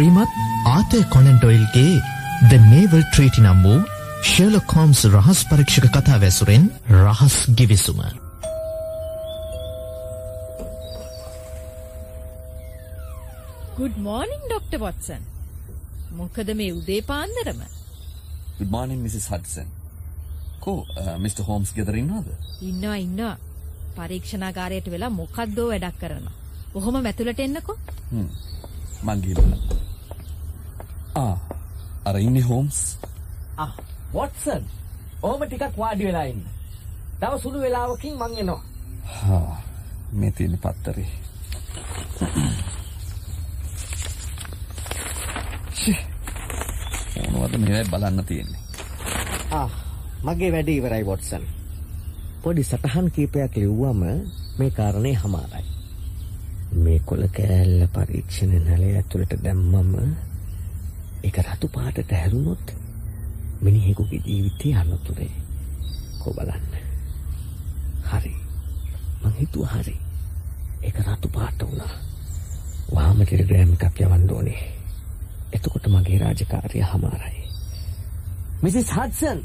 ශ්‍රීමත් 0.00 0.36
ආතය 0.66 0.98
කොනෙන්ටොයිල්ගේ 1.12 1.96
ද 2.48 2.58
නේවල් 2.62 3.02
ට්‍රීටි 3.06 3.42
නම් 3.42 3.58
වූ 3.64 3.80
Sherlock 4.28 4.70
Holmes 4.72 5.00
රහස් 5.06 5.40
පරීක්ෂක 5.48 5.88
කතා 5.96 6.16
වැසුරෙන් 6.22 6.62
රහස් 6.92 7.34
ගිවිසුම. 7.58 7.98
ගුඩ් 13.76 13.98
මෝනිින් 13.98 14.46
ඩොක්ට 14.46 14.78
වොටසන් 14.84 15.26
මොකද 16.12 16.52
මේ 16.54 16.70
උදේ 16.72 17.02
පාන්දරම 17.02 17.60
Good 18.58 18.70
morning, 18.70 19.02
Mrs. 19.04 19.28
Hudson. 19.28 19.68
කෝ 20.60 20.78
මිට. 21.18 21.44
හෝම්ස් 21.48 21.74
ගෙදරින්නවාද? 21.74 22.32
ඉන්නවා 22.62 22.96
ඉන්නවා 22.96 23.36
පරීක්ෂණාගාරයට 23.98 24.88
වෙලා 24.88 25.12
මොකක්දෝ 25.12 25.68
වැඩක් 25.68 26.00
කරනවා. 26.00 26.34
බොහොම 26.72 27.02
මැතුලට 27.02 27.40
එන්නකෝ. 27.40 27.78
මං 29.02 29.22
ගිහින්. 29.22 29.89
ආ 31.14 31.38
අර 32.04 32.16
ඉන්නේ 32.18 32.42
හෝම්ස්. 32.42 32.98
ආ 33.56 33.72
වොට්සන් 34.14 34.64
ඕම 35.22 35.40
ටිකක් 35.46 35.78
වාඩි 35.78 36.04
වෙලා 36.04 36.24
ඉන්න. 36.24 36.44
තව 37.20 37.32
සුළු 37.42 37.60
වෙලාවකින් 37.60 38.14
මං 38.14 38.38
එනවා. 38.38 38.62
හා 39.04 39.62
මේ 40.12 40.30
තියෙන 40.30 40.58
පත්තරේ. 40.58 41.08
මොනවද 47.32 47.58
මේ 47.58 47.84
බලන්න 47.84 48.24
තියෙන්නේ? 48.24 48.62
ආ 49.50 49.70
මගේ 50.22 50.52
වැඩේ 50.52 50.76
ඉවරයි 50.76 51.06
වොට්සන්. 51.06 51.44
පොඩි 52.42 52.62
සටහන් 52.62 53.10
කීපයක් 53.10 53.56
ලිව්වම 53.56 54.02
මේ 54.58 54.70
කාරණේ 54.70 55.14
හමාරයි. 55.14 55.66
මේ 56.74 56.98
කොළ 57.00 57.28
කෑල්ල 57.28 57.86
පරීක්ෂණ 57.88 58.52
නලය 58.66 58.96
ඇතුළට 58.96 59.32
දැම්මම 59.44 59.94
ඒක 61.24 61.38
රතු 61.38 61.68
පාටට 61.68 62.12
හැරුණොත් 62.12 62.74
මිනිහෙකුගේ 63.60 64.20
ජීවිතය 64.20 64.74
අනතුරේ. 64.74 65.30
කො 66.18 66.32
බලන්න. 66.32 66.72
හරි. 68.04 68.34
මං 69.22 69.32
හිතුවා 69.32 69.74
හරි. 69.74 69.96
ඒක 70.82 70.98
රතු 71.00 71.28
පාට 71.28 71.62
වුණා. 71.62 71.94
වහාම 72.90 73.22
ටෙලිග්‍රෑම් 73.22 73.72
එකක් 73.72 74.00
යවන්න 74.00 74.30
ඕනේ. 74.30 74.62
එතකොට 75.52 75.86
මගේ 75.86 76.18
රාජකාරිය 76.18 76.84
හමාරයි. 76.84 77.44
මිසිස් 78.62 78.90
හඩ්සන් 78.90 79.40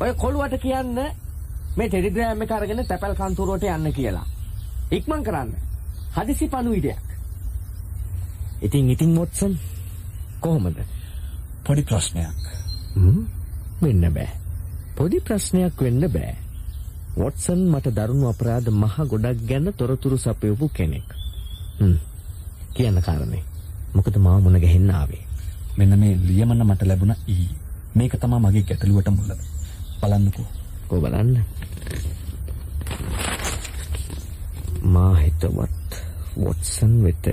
ඔය 0.00 0.14
කොළුවට 0.14 0.58
කියන්න 0.60 0.94
මේ 1.76 1.88
ටෙලිග්‍රෑම් 1.88 2.42
එක 2.42 2.52
අරගෙන 2.52 2.86
තැපැල් 2.86 3.14
කන්තරුවට 3.14 3.66
යන්න 3.66 3.92
කියලා. 3.92 4.26
ඉක්මන් 4.92 5.22
කරන්න. 5.22 5.54
හදිසි 6.14 6.48
පණුවිඩයක්. 6.48 7.06
ඉතින් 8.62 8.90
ඉතින් 8.90 9.16
වොට්සන් 9.16 9.58
කොහොමද? 10.44 10.78
පොඩි 11.64 11.82
ප්‍රශ්නයක්. 11.82 12.40
වෙන්න 13.82 14.04
බෑ. 14.12 14.30
පොඩි 14.96 15.20
ප්‍රශ්නයක් 15.20 15.80
වෙන්න 15.80 16.04
බෑ. 16.08 16.34
වොට්සන් 17.16 17.60
මට 17.70 17.94
දරුණු 17.96 18.28
අපරාධ 18.28 18.70
මහ 18.72 18.96
ගොඩක් 19.06 19.40
ගැන 19.48 19.72
තොරතුරු 19.72 20.16
සපයපු 20.18 20.68
කෙනෙක්. 20.68 21.08
කියන්න 22.74 23.00
කාරණේ. 23.00 23.42
මොකද 23.94 24.16
මාව 24.18 24.42
මුණ 24.42 24.60
ගැහෙන්න 24.60 24.90
ආවේ. 24.90 25.22
මෙන්න 25.78 25.98
මේ 25.98 26.18
ලියමන 26.20 26.64
මට 26.64 26.82
ලැබුණ 26.82 27.14
ඊ. 27.26 27.48
මේක 27.94 28.14
තමයි 28.16 28.38
මගේ 28.38 28.66
ගැටලුවට 28.68 29.10
මුල. 29.10 29.30
බලන්නකෝ. 30.00 30.48
කො 30.88 31.00
බලන්න. 31.00 31.38
මා 34.84 35.12
හිතවත් 35.16 35.90
වොට්සන් 36.36 36.92
වෙතය. 37.02 37.32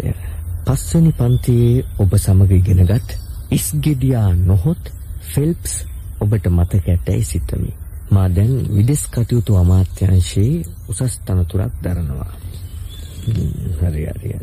පස්වනි 0.65 1.11
පන්තියේ 1.11 1.85
ඔබ 1.97 2.11
සමග 2.15 2.51
ඉගෙනගත් 2.53 3.09
ඉස්ගෙඩියා 3.51 4.29
නොහොත් 4.41 4.91
ෆෙල්ප්ස් 5.23 5.73
ඔබට 6.19 6.45
මතක 6.47 6.85
ඇතැයි 6.87 7.23
සිතමි. 7.23 7.71
මා 8.11 8.27
දැන් 8.29 8.53
විදෙස් 8.69 9.03
කටයුතු 9.07 9.57
අමාත්‍යංශයේ 9.57 10.65
උසස් 10.87 11.15
තනතුරක් 11.19 11.73
දරනවා. 11.83 12.31
හරි 13.23 13.47
හරි 13.79 14.05
හරි. 14.09 14.35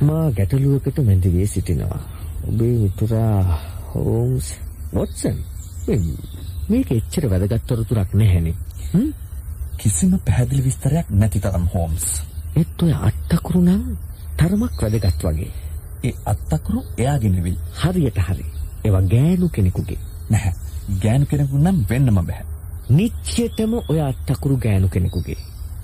මා 0.00 0.30
ගැටලුවකට 0.30 0.98
මැදිවේ 1.00 1.46
සිටිනවා. 1.46 2.00
ඔබේ 2.44 2.74
මිතුරා 2.78 3.60
හෝම්ස් 3.90 4.54
වොට්සන් 4.94 5.38
මේක 6.68 6.90
එච්චර 6.90 7.24
වැදගත් 7.30 7.66
තොරතුරක් 7.66 8.14
නැහැනේ. 8.14 8.54
කිසිම 9.78 10.12
පැහැදිලි 10.20 10.62
විස්තරයක් 10.62 11.06
නැති 11.12 11.40
තරම් 11.40 11.66
හෝම්ස්. 11.74 12.06
ඒත් 12.56 12.82
ඔය 12.82 12.92
අට්ටකුරු 13.00 13.60
නම් 13.62 13.82
තරමක් 14.38 14.82
වැදගත් 14.82 15.24
වගේ. 15.24 15.50
ඒ 16.04 16.14
අත්තකුරු 16.26 16.84
එයාගේ 16.98 17.30
නෙවෙයි. 17.30 17.58
හරියට 17.80 18.18
හරි. 18.20 18.46
ඒවා 18.84 19.02
ගෑනු 19.06 19.48
කෙනෙකුගේ. 19.50 19.98
නැහැ. 20.30 20.54
ගෑනු 21.02 21.26
කෙනෙකු 21.26 21.58
නම් 21.58 21.78
වෙන්නම 21.90 22.20
බෑ. 22.22 22.44
නිච්චයටම 22.90 23.74
ඔය 23.82 24.00
අත්තකුරු 24.02 24.56
ගෑනු 24.58 24.88
කෙනෙකුගේ. 24.88 25.38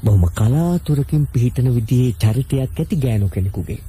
බොහොම 0.04 0.24
කලාතුරකින් 0.32 1.26
පිහිටන 1.26 1.74
විදිහේ 1.74 2.16
චරිතයක් 2.18 2.78
ඇති 2.78 2.96
ගෑනු 2.98 3.28
කෙනෙකුගේ. 3.28 3.80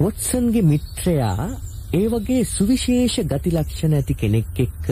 වොට්සන්ගේ 0.00 0.62
මිත්‍රයා 0.64 1.48
ඒ 1.92 2.06
වගේ 2.08 2.44
සුවිශේෂ 2.46 3.16
ගති 3.26 3.50
ලක්ෂණ 3.50 3.94
ඇති 3.94 4.14
කෙනෙක් 4.16 4.58
එක්ක 4.58 4.86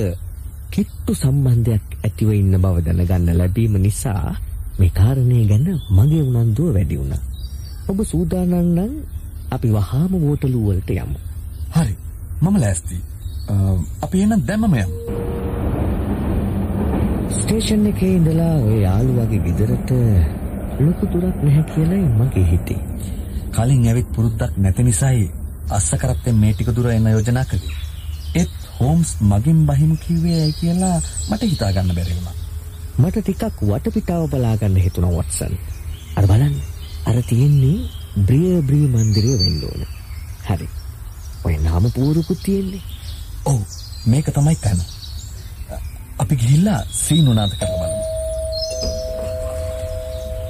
කිට්ටු 0.71 1.15
සම්බන්ධයක් 1.15 1.99
ඇතිව 2.01 2.31
ඉන්න 2.33 2.59
බව 2.59 2.85
දැනගන්න 2.85 3.39
ලැබීම 3.39 3.75
නිසා 3.79 4.37
මේ 4.79 4.93
කාරණේ 4.93 5.45
ගැන 5.47 5.67
මගේ 5.91 6.23
උනන්දුව 6.25 6.75
වැඩි 6.75 6.99
වුණා. 6.99 7.23
ඔබ 7.91 7.99
සූදානම් 8.05 8.69
නම් 8.69 8.93
අපි 9.51 9.69
වහාම 9.69 10.13
වෝටලු 10.17 10.59
වලට 10.67 10.91
යමු. 10.97 11.19
හරි. 11.71 11.95
මම 12.43 12.57
ලෑස්ති. 12.57 12.97
අපි 14.03 14.23
එන 14.23 14.35
දැම්මම 14.47 14.77
යමු. 14.77 14.95
ස්ටේෂන් 17.41 17.87
එකේ 17.87 18.13
ඉඳලා 18.13 18.55
ඔය 18.61 18.79
යාළුවාගේ 18.83 19.43
ගෙදරට 19.47 19.91
ලොකු 20.81 21.11
දුරක් 21.13 21.37
නැහැ 21.43 21.65
කියලායි 21.73 22.09
මගේ 22.15 22.47
හිතේ. 22.53 22.81
කලින් 23.51 23.87
ඇවිත් 23.87 24.09
පුරුද්දක් 24.15 24.57
නැති 24.57 24.83
නිසායි 24.83 25.27
අස්ස 25.71 25.91
කරත්තෙන් 25.97 26.37
මේ 26.37 26.53
ටික 26.55 26.75
දුර 26.77 26.91
එන්න 26.91 27.09
යෝජනා 27.09 27.45
කළේ. 27.45 27.79
ඒත් 28.35 28.53
හෝම්ස් 28.79 29.17
මගින් 29.23 29.61
බහිමු 29.67 29.97
කිව්වේ 30.05 30.41
ඇයි 30.41 30.59
කියලා 30.61 30.97
මට 31.31 31.43
හිතා 31.45 31.73
ගන්න 31.73 31.97
බැරි 31.97 32.17
වුණා. 32.17 32.37
මට 32.99 33.17
ටිකක් 33.21 33.65
වටපිටාව 33.65 34.29
බලා 34.29 34.57
ගන්න 34.57 34.85
හිතුණා 34.87 35.13
වොට්සන්. 35.13 35.55
අර 36.17 36.27
බලන්න. 36.27 36.70
අර 37.11 37.17
තියෙන්නේ 37.23 37.89
බ්‍රිය 38.27 38.63
බ්‍රී 38.63 38.87
මන්දිරය 38.87 39.33
වෙන්න 39.39 39.63
ඕන. 39.65 39.83
හරි. 40.47 40.67
ඔය 41.45 41.55
නාම 41.59 41.85
පුවරුකුත් 41.91 42.43
තියෙන්නේ. 42.43 42.83
ඔව් 43.45 43.61
මේක 44.07 44.27
තමයි 44.29 44.57
තැන. 44.57 44.81
අපි 46.19 46.35
ගිහිල්ලා 46.37 46.81
සීනුනාද 46.95 47.53
කරලා 47.53 47.79
බලමු. 47.83 48.05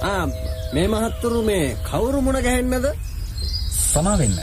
ආ 0.05 0.25
මේ 0.75 0.89
මහත්තුරු 0.89 1.41
මේ 1.43 1.67
කවුරු 1.89 2.21
මුණ 2.21 2.43
ගැහෙන්නද? 2.43 2.87
සමා 3.85 4.19
වෙන්න. 4.19 4.39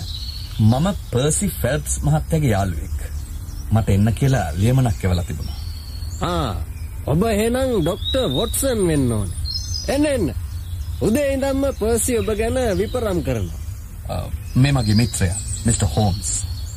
මම 0.61 0.87
පර්සි 1.11 1.51
ෆෙල්ප්ස් 1.61 1.93
මහත්තයාගේ 2.03 2.51
යාළුවෙක්. 2.51 2.99
මට 3.71 3.87
එන්න 3.89 4.13
කියලා 4.13 4.47
ලියමනක් 4.55 5.03
එවලා 5.03 5.23
තිබුණා. 5.23 5.59
ආ 6.23 6.51
ඔබ 7.05 7.21
එහෙනම් 7.25 7.71
ડોක්ටර් 7.77 8.27
වොට්සන් 8.31 8.83
වෙන්න 8.87 9.11
ඕනේ. 9.11 9.39
එන්න 9.87 10.05
එන්න. 10.07 10.27
උදේ 11.01 11.33
ඉඳන්ම 11.33 11.63
පර්සි 11.73 12.17
ඔබ 12.19 12.29
ගැන 12.33 12.57
විපරම් 12.77 13.19
කරනවා. 13.21 14.23
මේ 14.55 14.71
මගේ 14.71 14.95
මිත්‍රයා 14.95 15.37
මිස්ටර් 15.65 15.87
හෝම්ස්. 15.87 16.29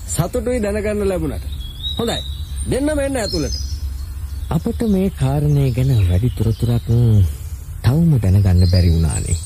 සතුටුයි 0.09 0.63
දැනගන්න 0.63 1.09
ලැබුණට. 1.09 1.45
හොඳයි. 1.99 2.19
දෙන්නම 2.67 2.99
එන්න 2.99 3.17
ඇතුළට. 3.17 3.57
අපට 4.51 4.83
මේ 4.89 5.11
කාරණය 5.13 5.71
ගැන 5.73 5.93
වැඩි 6.09 6.31
තොරතුරක් 6.33 6.87
තවම 7.83 8.13
දැනගන්න 8.19 8.71
බැරි 8.71 8.91
වුණානේ. 8.91 9.39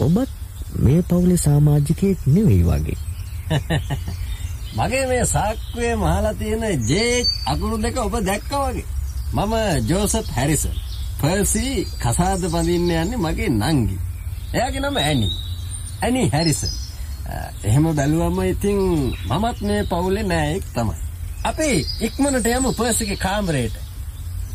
ඔබත් 0.00 0.30
මේ 0.78 1.02
පවුලේ 1.04 1.36
සමාජිකයෙක් 1.38 2.26
නෙවෙයි 2.28 2.62
වගේ. 2.64 2.98
මගේ 4.78 5.06
මේ 5.06 5.24
සාක්කුවේ 5.26 5.94
මහලා 5.96 6.34
තියෙන 6.34 6.64
ජේ 6.86 7.26
අකුරු 7.46 7.82
දෙක 7.82 7.96
ඔබ 7.98 8.14
දැක්කා 8.22 8.66
වගේ. 8.68 8.86
මම 9.34 9.54
ජෝසප් 9.88 10.28
හැරිසන්. 10.30 10.76
පර්සි 11.24 11.86
කසාද 11.98 12.42
බඳින්න 12.44 12.90
යන්නේ 12.92 13.16
මගේ 13.16 13.50
නංගි. 13.50 13.96
එයාගේ 14.54 14.80
නම 14.80 14.96
ඇනි. 14.98 15.28
ඇනි 16.02 16.22
හැරිසන්. 16.28 16.72
එහෙම 17.64 17.86
බැලුවම 17.90 18.38
ඉතින් 18.44 18.80
මමත් 19.28 19.58
මේ 19.60 19.82
පවුලේ 19.84 20.24
නෑයෙක් 20.24 20.64
තමයි. 20.74 20.96
අපි 21.44 21.68
ඉක්මනට 22.00 22.46
යමු 22.48 22.72
පර්සිගේ 22.72 23.16
කාමරයට. 23.16 23.76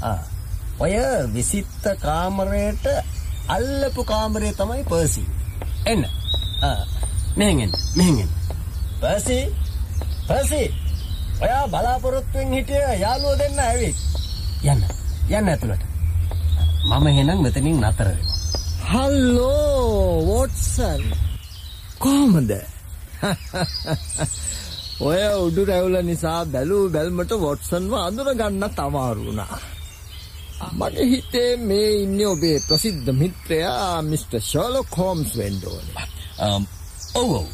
ආ 0.01 0.19
ඔය 0.79 0.93
විසිත්ත 1.33 1.83
කාමරයට 1.99 2.85
අල්ලපු 3.47 4.03
කාමරේ 4.03 4.53
තමයි 4.53 4.83
පර්සි. 4.83 5.25
එන්න. 5.85 6.05
ආ 6.61 6.79
මෙහෙන් 7.37 7.59
එන්න. 7.59 7.73
මෙහෙන් 7.95 8.19
එන්න. 8.19 8.31
පර්සි 9.01 9.39
පර්සි 10.27 10.63
ඔයා 11.41 11.67
බලාපොරොත්තුෙන් 11.67 12.53
හිටිය 12.53 12.87
යාළුවෝ 13.01 13.37
දෙන්න 13.37 13.59
ඇවිත්. 13.59 13.97
යන්න. 14.63 14.83
යන්න 15.29 15.49
ඇතුළට. 15.49 15.88
මම 16.89 17.07
එහෙනම් 17.07 17.39
මෙතනින් 17.41 17.77
නතර 17.81 18.07
වෙනවා. 18.07 18.37
හල්ලෝ 18.83 20.25
වොට්සන් 20.25 21.03
කොහොමද? 21.99 22.51
ඔය 25.01 25.21
උඩු 25.39 25.61
රැවුල 25.65 25.97
නිසා 26.03 26.39
බැලූ 26.45 26.85
බැල්මට 26.89 27.31
වොට්සන්ව 27.37 27.93
අඳුරගන්නත් 27.97 28.79
අමාරු 28.79 29.25
වුණා. 29.25 29.59
මගේ 30.71 31.05
හිතේ 31.05 31.51
මේ 31.59 31.91
ඉන්නේ 31.95 32.27
ඔබේ 32.27 32.57
ප්‍රසිද්ධ 32.59 33.11
මිත්‍රයා 33.13 34.01
මිස්ටර් 34.01 34.41
ෂර්ලොක් 34.41 34.97
හෝම්ස් 34.97 35.37
වෙන්න 35.37 35.61
ඕනේ. 35.65 36.07
Um, 36.39 36.63
ඔව් 37.15 37.31
ඔව්. 37.31 37.47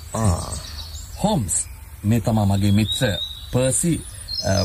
හෝම්ස් 1.23 1.55
මේ 2.03 2.21
තමා 2.21 2.45
මගේ 2.45 2.71
මිත්‍ර 2.71 3.11
පර්සි 3.51 3.93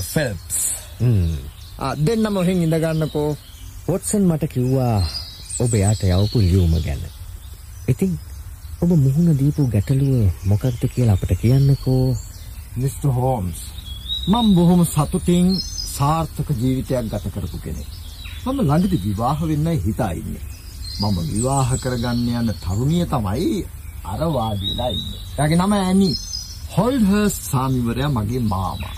ෆෙල්ප්ස්. 0.05 0.59
හ්ම්. 1.01 1.37
ආ 1.79 1.95
දෙන්නම 1.99 2.37
ඔහෙන් 2.37 2.63
ඉඳ 2.63 2.77
ගන්නකෝ. 2.77 3.31
වොට්සන් 3.91 4.25
මට 4.25 4.47
කිව්වා 4.47 4.99
ඔබ 5.59 5.73
යාට 5.75 6.03
යවපු 6.07 6.39
ලියුම 6.41 6.75
ගැන. 6.79 7.01
ඉතින් 7.89 8.13
ඔබ 8.83 8.91
මුහුණ 8.97 9.39
දීපු 9.39 9.65
ගැටලුව 9.67 10.31
මොකක්ද 10.45 10.83
කියලා 10.87 11.17
අපට 11.19 11.33
කියන්නකෝ. 11.41 12.05
මිස්ටර් 12.77 13.11
හෝම්ස් 13.11 13.59
මම 14.29 14.55
බොහොම 14.55 14.83
සතුටින් 14.85 15.49
සාර්ථක 15.89 16.49
ජීවිතයක් 16.53 17.11
ගත 17.11 17.33
කරපු 17.35 17.59
කෙනෙක්. 17.59 17.91
මම 18.45 18.61
ළඟදී 18.61 19.03
විවාහ 19.07 19.39
වෙන්නයි 19.43 19.83
හිතා 19.85 20.13
ඉන්නේ. 20.13 20.47
මම 21.01 21.19
විවාහ 21.33 21.69
කරගන්න 21.83 22.29
යන 22.37 22.55
තරුණිය 22.63 23.05
තමයි 23.07 23.67
අර 24.05 24.23
වාඩි 24.29 24.71
වෙලා 24.71 24.91
ඉන්නේ. 24.91 25.21
එයාගේ 25.33 25.59
නම 25.59 25.73
ඇනි. 25.75 26.11
හොල්ඩර්ස් 26.77 27.35
සාමිවරයා 27.51 28.11
මගේ 28.11 28.47
මාමා. 28.47 28.97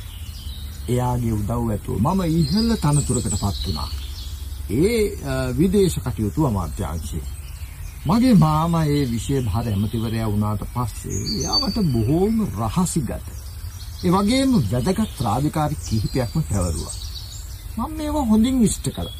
එයාගේ 0.88 1.32
උදව් 1.32 1.50
ඇතුව 1.70 1.96
මම 1.98 2.20
ඉහළ 2.34 2.70
තනතුරකටපත් 2.76 3.66
වුණා. 3.66 3.90
ඒ 4.72 4.98
අ, 5.26 5.34
විදේශ 5.58 5.98
කටයුතු 6.00 6.46
අමාත්‍යාංශයේ. 6.46 7.24
මගේ 8.06 8.34
මාමා 8.34 8.84
ඒ 8.86 9.04
විෂය 9.04 9.40
භාර 9.40 9.66
ඇමතිවරයා 9.68 10.28
වුණාට 10.32 10.62
පස්සේ 10.74 11.20
එයාට 11.36 11.76
බොහෝම 11.92 12.36
රහසිගත. 12.58 13.26
ඒ 14.04 14.10
වගේම 14.10 14.50
වැදගත් 14.72 15.20
රාජකාරි 15.20 15.76
කිහිපයක්ම 15.86 16.40
පැවරුවා. 16.50 16.96
මම 17.76 17.92
මේවා 17.96 18.24
හොඳින් 18.24 18.62
ඉෂ්ට 18.62 18.86
කළා. 18.88 19.16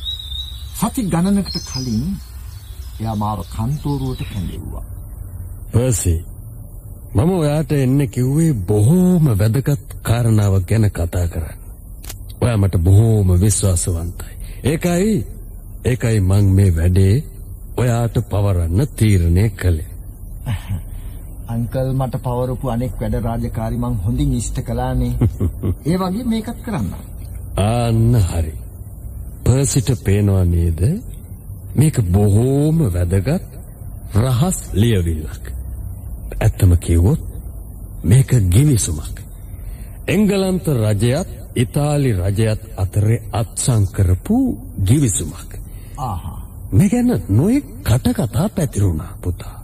සති 0.80 1.02
ගණනකට 1.02 1.56
කලින් 1.70 2.04
එයා 3.00 3.16
මාව 3.16 3.40
කන්තෝරුවට 3.46 4.22
කැඳෙව්වා. 4.32 4.84
පර්සි 5.72 6.14
මම 7.14 7.30
ඔයාට 7.32 7.72
එන්න 7.74 8.00
කිව්වේ 8.08 8.52
බොහෝම 8.68 9.24
වැදගත් 9.38 9.88
කාරණාවක් 10.02 10.66
ගැන 10.66 10.86
කතා 10.90 11.26
කරන්න. 11.28 11.58
ඔයා 12.42 12.56
මට 12.56 12.76
බොහෝම 12.78 13.28
විශ්වාසවන්තයි. 13.40 14.32
ඒකයි 14.64 15.12
ඒකයි 15.84 16.20
මං 16.22 16.44
මේ 16.50 16.74
වැඩේ 16.76 17.14
ඔයාට 17.76 18.16
පවරන්න 18.24 18.80
තීරණය 18.96 19.46
කළේ. 19.52 19.90
අංකල් 21.48 21.88
මට 21.92 22.20
පවරපු 22.20 22.68
අනෙක් 22.68 22.92
වැඩ 23.00 23.16
රාජකාරි 23.20 23.78
මං 23.78 23.96
හොඳින් 24.04 24.34
ඉෂ්ට 24.34 24.60
කළානේ. 24.62 25.12
ඒ 25.88 25.96
වගේ 25.98 26.24
මේකත් 26.24 26.60
කරන්න. 26.64 26.92
ආන්න 27.58 28.14
හරි. 28.22 28.52
පර්සිට 29.44 29.90
පේනවා 30.04 30.44
නේද? 30.46 30.80
මේක 31.74 31.96
බොහෝම 32.08 32.78
වැදගත් 32.88 33.48
රහස් 34.16 34.58
ලියවිල්ලක්. 34.74 35.44
ඇත්තම 36.40 36.76
කිව්වොත් 36.78 37.22
මේක 38.04 38.30
ගිවිසුමක්. 38.50 39.16
එංගලන්ත 40.06 40.66
රජයත් 40.76 41.28
ඉතාලි 41.56 42.12
රජයත් 42.14 42.62
අතරේ 42.76 43.22
අත්සන් 43.32 43.84
කරපු 43.88 44.38
ගිවිසුමක්. 44.84 45.61
ආහා. 46.02 46.40
මේ 46.72 46.88
ගැන 46.88 47.10
නොයෙක් 47.30 47.66
කටකතා 47.82 48.48
පැතිරුණා 48.48 49.12
පුතා. 49.22 49.56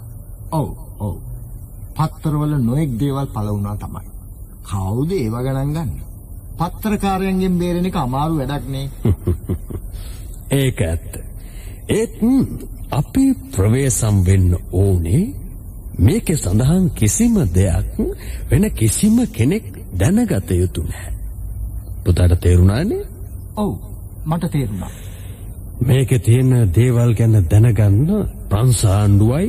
ඔව් 0.53 0.69
ඔව්. 0.99 1.17
පත්තරවල 1.97 2.53
නොඑක් 2.61 2.91
දේවල් 3.01 3.27
පළ 3.27 3.49
වුණා 3.49 3.77
තමයි. 3.77 4.07
කවුද 4.65 5.11
ඒව 5.13 5.35
ගණන් 5.37 5.73
ගන්න? 5.73 5.91
පත්තරකාරයන්ගෙන් 6.59 7.59
බේරෙන 7.59 7.87
එක 7.87 7.97
අමාරු 7.97 8.35
වැඩක් 8.37 8.65
නේ. 8.69 8.87
ඒක 10.61 10.79
ඇත්ත. 10.83 11.13
ඒත් 11.91 12.17
අපි 12.91 13.25
ප්‍රවේසම් 13.53 14.17
වෙන්න 14.27 14.51
ඕනේ 14.75 15.25
මේකේ 15.99 16.37
සඳහන් 16.37 16.87
කිසිම 16.93 17.35
දෙයක් 17.51 17.87
වෙන 18.51 18.65
කිසිම 18.73 19.17
කෙනෙක් 19.29 19.65
දැනගත 19.93 20.51
යුතු 20.53 20.83
නැහැ. 20.83 21.13
පුතාට 22.05 22.41
තේරුණානේ? 22.41 23.05
ඔව් 23.57 23.71
මට 24.27 24.51
තේරුණා. 24.51 25.08
මේකේ 25.81 26.19
තියෙන 26.21 26.53
දේවල් 26.75 27.13
ගැන 27.15 27.35
දැනගන්න 27.45 28.11
ප්‍රංශ 28.49 28.85
ආණ්ඩුවයි 28.87 29.49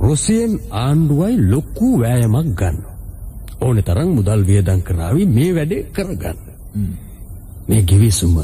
රුසියන් 0.00 0.52
ආණ්ඩුවයි 0.72 1.34
ලොකු 1.50 1.88
වෑයමක් 2.00 2.50
ගන්න. 2.54 2.78
ඕනේ 3.60 3.82
තරම් 3.82 4.10
මුදල් 4.10 4.42
වියදම් 4.46 4.80
කරાવી 4.82 5.26
මේ 5.28 5.54
වැඩේ 5.54 5.88
කරගන්න. 5.90 6.38
මේ 7.68 7.82
ගිවිසුම 7.82 8.36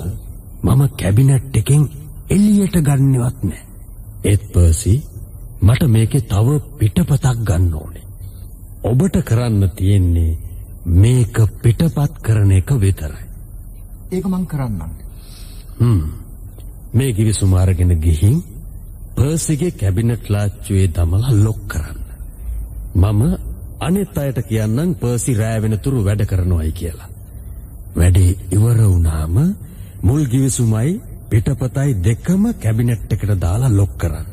මම 0.63 0.83
කැබිනට් 0.97 1.57
එකෙන් 1.57 1.83
එළියට 2.31 2.77
ගන්නවත් 2.81 3.39
නෑ. 3.43 3.63
ඒත් 4.25 4.43
පර්සි 4.53 4.95
මට 5.61 5.83
මේකේ 5.89 6.21
තව 6.23 6.49
පිටපතක් 6.79 7.39
ගන්න 7.43 7.75
ඕනේ. 7.75 8.05
ඔබට 8.83 9.17
කරන්න 9.23 9.71
තියෙන්නේ 9.71 10.33
මේක 10.97 11.37
පිටපත් 11.63 12.13
කරන 12.23 12.51
එක 12.53 12.71
විතරයි. 12.77 13.27
ඒක 14.11 14.27
මං 14.27 14.47
කරන්නම්. 14.47 14.93
හ්ම්. 15.79 16.24
මේ 16.95 17.13
ගිවිසුම 17.13 17.55
අරගෙන 17.55 17.93
ගිහින් 18.01 18.37
පර්සිගේ 19.17 19.71
කැබිනට් 19.73 20.29
ලාච්චුවේ 20.29 20.89
දමලා 20.89 21.33
ලොක් 21.37 21.61
කරන්න. 21.69 21.99
මම 22.97 23.23
අනිත් 23.81 24.19
අයට 24.19 24.39
කියන්නම් 24.43 24.95
පර්සි 24.95 25.33
රෑ 25.35 25.59
වෙනතුරු 25.63 26.05
වැඩ 26.05 26.23
කරනවායි 26.25 26.73
කියලා. 26.73 27.09
වැඩේ 27.97 28.31
ඉවර 28.51 28.79
වුණාම 28.85 29.37
මුල් 30.03 30.23
ගිවිසුමයි 30.27 30.93
පිටපතයි 31.31 31.91
දෙකම 32.01 32.45
කැබිනට් 32.57 33.13
එකට 33.13 33.35
දාලා 33.39 33.71
ලොක් 33.71 33.93
කරන්න. 33.99 34.31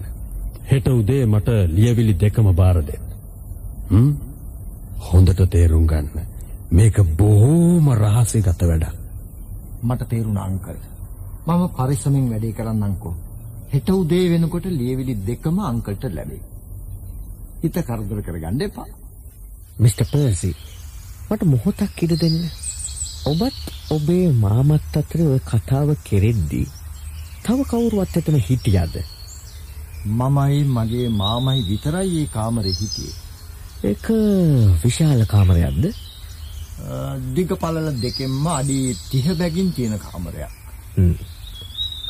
හෙට 0.64 0.88
උදේ 0.90 1.24
මට 1.26 1.50
ලියවිලි 1.70 2.14
දෙකම 2.16 2.48
බාර 2.54 2.78
දෙන්න. 2.84 3.06
හ්ම්? 3.90 4.12
හොඳට 5.02 5.42
තේරුම් 5.50 5.86
ගන්න. 5.88 6.26
මේක 6.72 6.98
බොහෝම 7.18 7.86
රහසිගත 7.96 8.62
වැඩක්. 8.62 8.96
මට 9.84 10.10
තේරුණා 10.10 10.46
අංකල්. 10.46 10.91
මම 11.48 11.64
පරිස්සමෙන් 11.78 12.26
වැඩේ 12.30 12.54
කරන්නම්කෝ. 12.54 13.14
හෙට 13.74 13.90
උදේ 13.92 14.26
වෙනකොට 14.32 14.66
ලියවිලි 14.72 15.14
දෙකම 15.28 15.60
අංකල්ට 15.62 16.04
ලැබෙයි. 16.10 16.42
හිත 17.64 17.78
කරදර 17.88 18.20
කරගන්න 18.22 18.62
එපා. 18.62 18.90
මිස්ටර් 19.80 20.06
පර්සි 20.06 20.52
මට 21.30 21.42
මොහොතක් 21.46 22.04
ඉඩ 22.04 22.14
දෙන්න. 22.22 22.38
ඔබත් 23.26 23.60
ඔබේ 23.90 24.28
මාමත් 24.36 25.00
අතර 25.02 25.26
ඔය 25.26 25.42
කතාව 25.46 25.96
කෙරෙද්දී 26.04 26.68
තව 27.44 27.66
කවුරුවත් 27.66 28.18
එතන 28.18 28.40
හිටියද? 28.42 28.96
මමයි 30.20 30.64
මගේ 30.68 31.10
මාමයි 31.16 31.68
විතරයි 31.70 32.16
ඒ 32.20 32.32
කාමරේ 32.36 32.74
හිටියේ. 32.74 33.20
ඒක 33.84 34.06
විශාල 34.84 35.26
කාමරයක්ද? 35.26 35.86
දිග 37.36 37.50
පළල 37.58 37.94
දෙකෙන්ම 38.02 38.48
අඩි 38.50 38.80
30 39.10 39.40
බැගින් 39.40 39.74
තියෙන 39.74 40.00
කාමරයක්. 40.00 40.61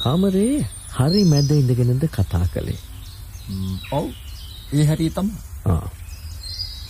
කාමරේ 0.03 0.65
හරි 0.91 1.23
මැද 1.23 1.51
ඉඳගෙනද 1.51 2.05
කතා 2.09 2.45
කළේ. 2.53 2.79
ඔව්. 3.91 4.07
ඒ 4.73 4.85
හැටි 4.85 5.09
තමයි. 5.09 5.33
ආ. 5.65 5.87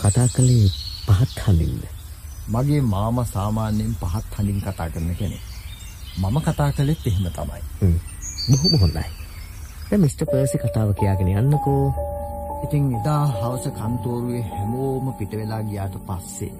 කතා 0.01 0.27
කළේ 0.27 0.67
පහත් 1.07 1.47
හලින්ද? 1.47 1.83
මගේ 2.47 2.81
මාමා 2.83 3.25
සාමාන්‍යයෙන් 3.25 3.95
පහත් 3.95 4.37
හඬින් 4.37 4.61
කතා 4.61 4.89
කරන 4.89 5.15
කෙනෙක්. 5.15 5.43
මම 6.17 6.37
කතා 6.41 6.71
කළෙත් 6.71 7.07
එහෙම 7.07 7.27
තමයි. 7.31 7.61
හ්ම්. 7.81 7.97
බොහොම 8.47 8.79
හොඳයි. 8.79 9.05
දැන් 9.89 10.01
මිස්ටර් 10.01 10.25
පර්සි 10.25 10.57
කතාව 10.57 10.93
කියාගෙන 10.93 11.31
යන්නකෝ. 11.35 11.85
ඉතින් 12.63 12.91
එදා 12.95 13.23
හවස 13.29 13.65
කන්තෝරුවේ 13.73 14.43
හැමෝම 14.49 15.13
පිට 15.13 15.31
වෙලා 15.33 15.63
ගියාට 15.63 15.95
පස්සේ 16.07 16.53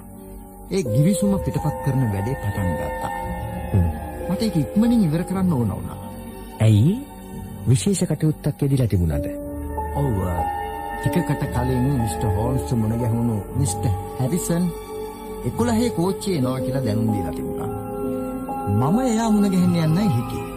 ඒ 0.71 0.83
ගිවිසුම 0.85 1.33
පිටපත් 1.39 1.77
කරන 1.83 2.03
වැඩේ 2.13 2.35
පටන් 2.35 2.69
ගත්තා. 2.77 3.40
මට 4.41 4.48
ඒක 4.48 4.55
ඉක්මනින් 4.57 5.01
ඉවර 5.05 5.21
කරන්න 5.21 5.53
ඕන 5.53 5.69
වුණා. 5.69 5.98
ඇයි? 6.60 6.93
විශේෂ 7.67 8.01
කටයුත්තක් 8.03 8.62
යෙදිලා 8.62 8.88
තිබුණාද? 8.88 9.25
ඔව් 9.95 10.15
ටිකකට 11.00 11.43
කලින් 11.48 11.83
මිස්ටර් 11.93 12.31
හෝල්ස් 12.36 12.74
මුණ 12.74 12.95
ගැහුණු 12.98 13.36
මිස්ටර් 13.55 13.91
හැරිසන් 14.19 14.65
11 15.50 15.91
කෝච්චිය 15.91 16.38
එනවා 16.38 16.60
කියලා 16.60 16.81
දැනුම් 16.86 17.12
දීලා 17.12 17.33
තිබුණා. 17.33 17.69
මම 18.71 18.98
එයා 19.03 19.29
මුණ 19.29 19.51
ගැහෙන්න 19.51 19.77
යන්නයි 19.83 20.07
හිටියේ. 20.10 20.50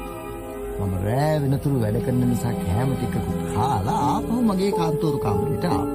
මම 0.79 0.97
රෑ 1.05 1.37
වෙනතුරු 1.43 1.83
වැඩ 1.83 2.00
කරන 2.07 2.25
නිසා 2.25 2.55
කෑම 2.55 2.95
ටිකකුත් 2.95 3.45
කාලා 3.50 3.99
ආපහු 4.07 4.41
මගේ 4.45 4.73
කාන්තෝරු 4.73 5.19
කාමරේට 5.19 5.64
ආවා. 5.67 5.87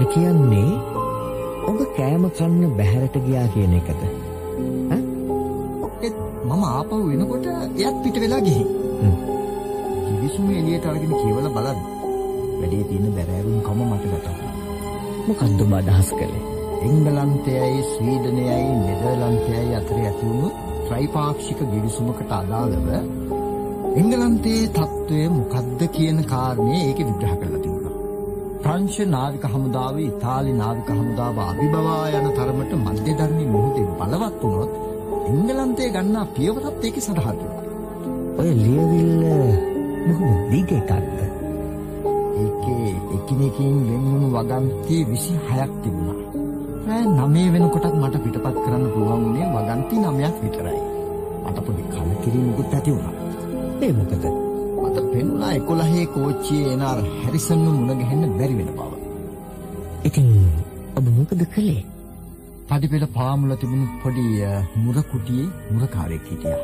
ඒ 0.00 0.10
කියන්නේ 0.10 0.70
ඔබ 1.68 1.86
කෑම 1.96 2.28
කන්න 2.32 2.76
බැහැරට 2.76 3.22
ගියා 3.26 3.46
කියන 3.54 3.78
එකද? 3.80 4.21
මම 6.42 6.62
ආපහු 6.66 6.96
වෙනකොට 7.08 7.46
එයත් 7.78 7.96
පිට 8.02 8.16
වෙලා 8.16 8.40
ගිහින්. 8.40 8.68
කිවිසුම 10.06 10.48
එළියට 10.52 10.86
අරගෙන 10.86 11.14
කියවලා 11.14 11.52
බලන්න. 11.52 11.80
වැඩේ 12.58 12.84
තියෙන 12.84 13.14
බැරෑරුම් 13.16 13.60
කම 13.60 13.80
මට 13.88 14.04
ගත්තා. 14.12 14.50
මොකක්ද 15.26 15.62
ඔබ 15.62 15.72
අදහස් 15.74 16.10
කළේ? 16.12 16.42
එංගලන්තයයි 16.82 17.80
ස්වීඩනයයි 17.88 18.58
නෙදර්ලන්තයයි 18.78 19.74
අතර 19.78 19.98
ඇති 20.00 20.24
වුණු 20.24 20.48
ත්‍රිපාක්ෂික 20.86 21.60
ගිවිසුමකට 21.72 22.32
අදාළව 22.32 22.88
එංගලන්තයේ 23.94 24.70
තත්ත්වය 24.70 25.24
මොකක්ද 25.30 25.80
කියන 25.90 26.18
කාරණේ 26.26 26.80
ඒකේ 26.82 27.08
විග්‍රහ 27.08 27.36
කරලා 27.36 27.60
තිබුණා. 27.60 27.96
ප්‍රංශ 28.62 29.00
නාවික 29.08 29.44
හමුදාව 29.52 29.96
ඉතාලි 30.02 30.52
නාවික 30.54 30.88
හමුදාව 30.92 31.36
අභිබවා 31.42 32.04
යන 32.12 32.32
තරමට 32.36 32.72
මධ්‍යධර්මී 32.80 33.48
මුහුදේ 33.48 33.92
බලවත් 34.00 34.42
වුණොත් 34.42 34.91
එංගලන්තයේ 35.32 35.90
ගන්නා 35.94 36.24
පියවරත් 36.36 36.84
ඒකේ 36.86 37.04
සඳහන්. 37.06 37.38
ඔය 38.40 38.50
ලියවිල්ල 38.62 39.24
බොහොම 40.06 40.32
දිග 40.50 40.70
එකක්ද? 40.78 41.18
ඒකේ 42.42 42.92
එකිනෙකින් 43.16 43.74
වෙන්වුණු 43.88 44.28
වගන්ති 44.36 44.96
26ක් 45.10 45.70
තිබුණා. 45.82 46.20
රෑ 46.86 47.04
9 47.10 47.52
වෙනකොටත් 47.54 47.96
මට 48.00 48.22
පිටපත් 48.24 48.56
කරන්න 48.64 48.86
පුළුවන් 48.94 49.22
වුණේ 49.24 49.48
වගන්ති 49.54 49.96
9ක් 50.04 50.36
විතරයි. 50.44 50.80
මට 51.44 51.58
පොඩි 51.66 51.82
කලකිරීමකුත් 51.92 52.74
ඇති 52.74 52.90
වුණා. 52.96 53.14
ඒ 53.82 53.92
මොකද? 53.98 54.26
මට 54.82 54.98
පෙනුණා 55.12 55.52
11 55.60 56.06
කෝච්චියේ 56.14 56.74
එන 56.74 56.84
අර 56.90 57.00
හැරිසන්ව 57.22 57.66
මුණ 57.78 57.98
ගැහෙන්න 58.00 58.36
බැරි 58.38 58.54
වෙන 58.60 58.70
බව. 58.76 58.92
ඉතින් 60.08 60.28
ඔබ 60.96 61.06
මොකද 61.16 61.42
කළේ? 61.54 61.82
පඩිපෙළ 62.68 63.06
පාමුල 63.16 63.52
තිබුණු 63.60 63.86
පොඩි 64.02 64.24
මුර 64.82 64.96
කුටියේ 65.10 65.48
මුරකාරයෙක් 65.74 66.24
හිටියා. 66.30 66.62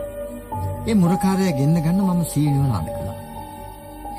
ඒ 0.88 0.94
මුරකාරයා 1.02 1.56
ගෙන්න 1.58 1.76
ගන්න 1.84 2.00
මම 2.06 2.22
සීනිව 2.32 2.64
නාද 2.72 2.88
කළා. 2.96 3.18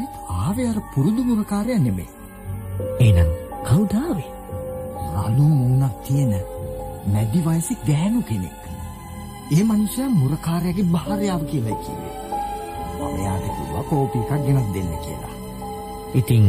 ඒත් 0.01 0.13
ආවේ 0.39 0.67
අර 0.71 0.79
පුරුදු 0.93 1.21
මුරකාරයා 1.29 1.81
නෙමෙයි. 1.86 2.09
එහෙනම් 3.05 3.29
කවුද 3.67 3.93
ආවේ? 4.03 4.29
රළු 5.15 5.45
මූණක් 5.57 5.95
තියෙන 6.05 6.33
මැදි 7.13 7.45
වයසේ 7.48 7.81
ගෑනු 7.88 8.21
කෙනෙක්. 8.29 8.57
ඒ 9.55 9.63
මනුස්සයා 9.69 10.09
මුරකාරයාගේ 10.21 10.91
භාර්යාව 10.95 11.43
කියලා 11.51 11.79
කිව්වේ. 11.83 12.15
මම 12.98 13.15
යාට 13.25 13.45
කිව්වා 13.57 13.86
කෝපි 13.91 14.19
එකක් 14.24 14.41
ගෙනත් 14.48 14.69
දෙන්න 14.75 14.91
කියලා. 15.05 15.36
ඉතින් 16.19 16.45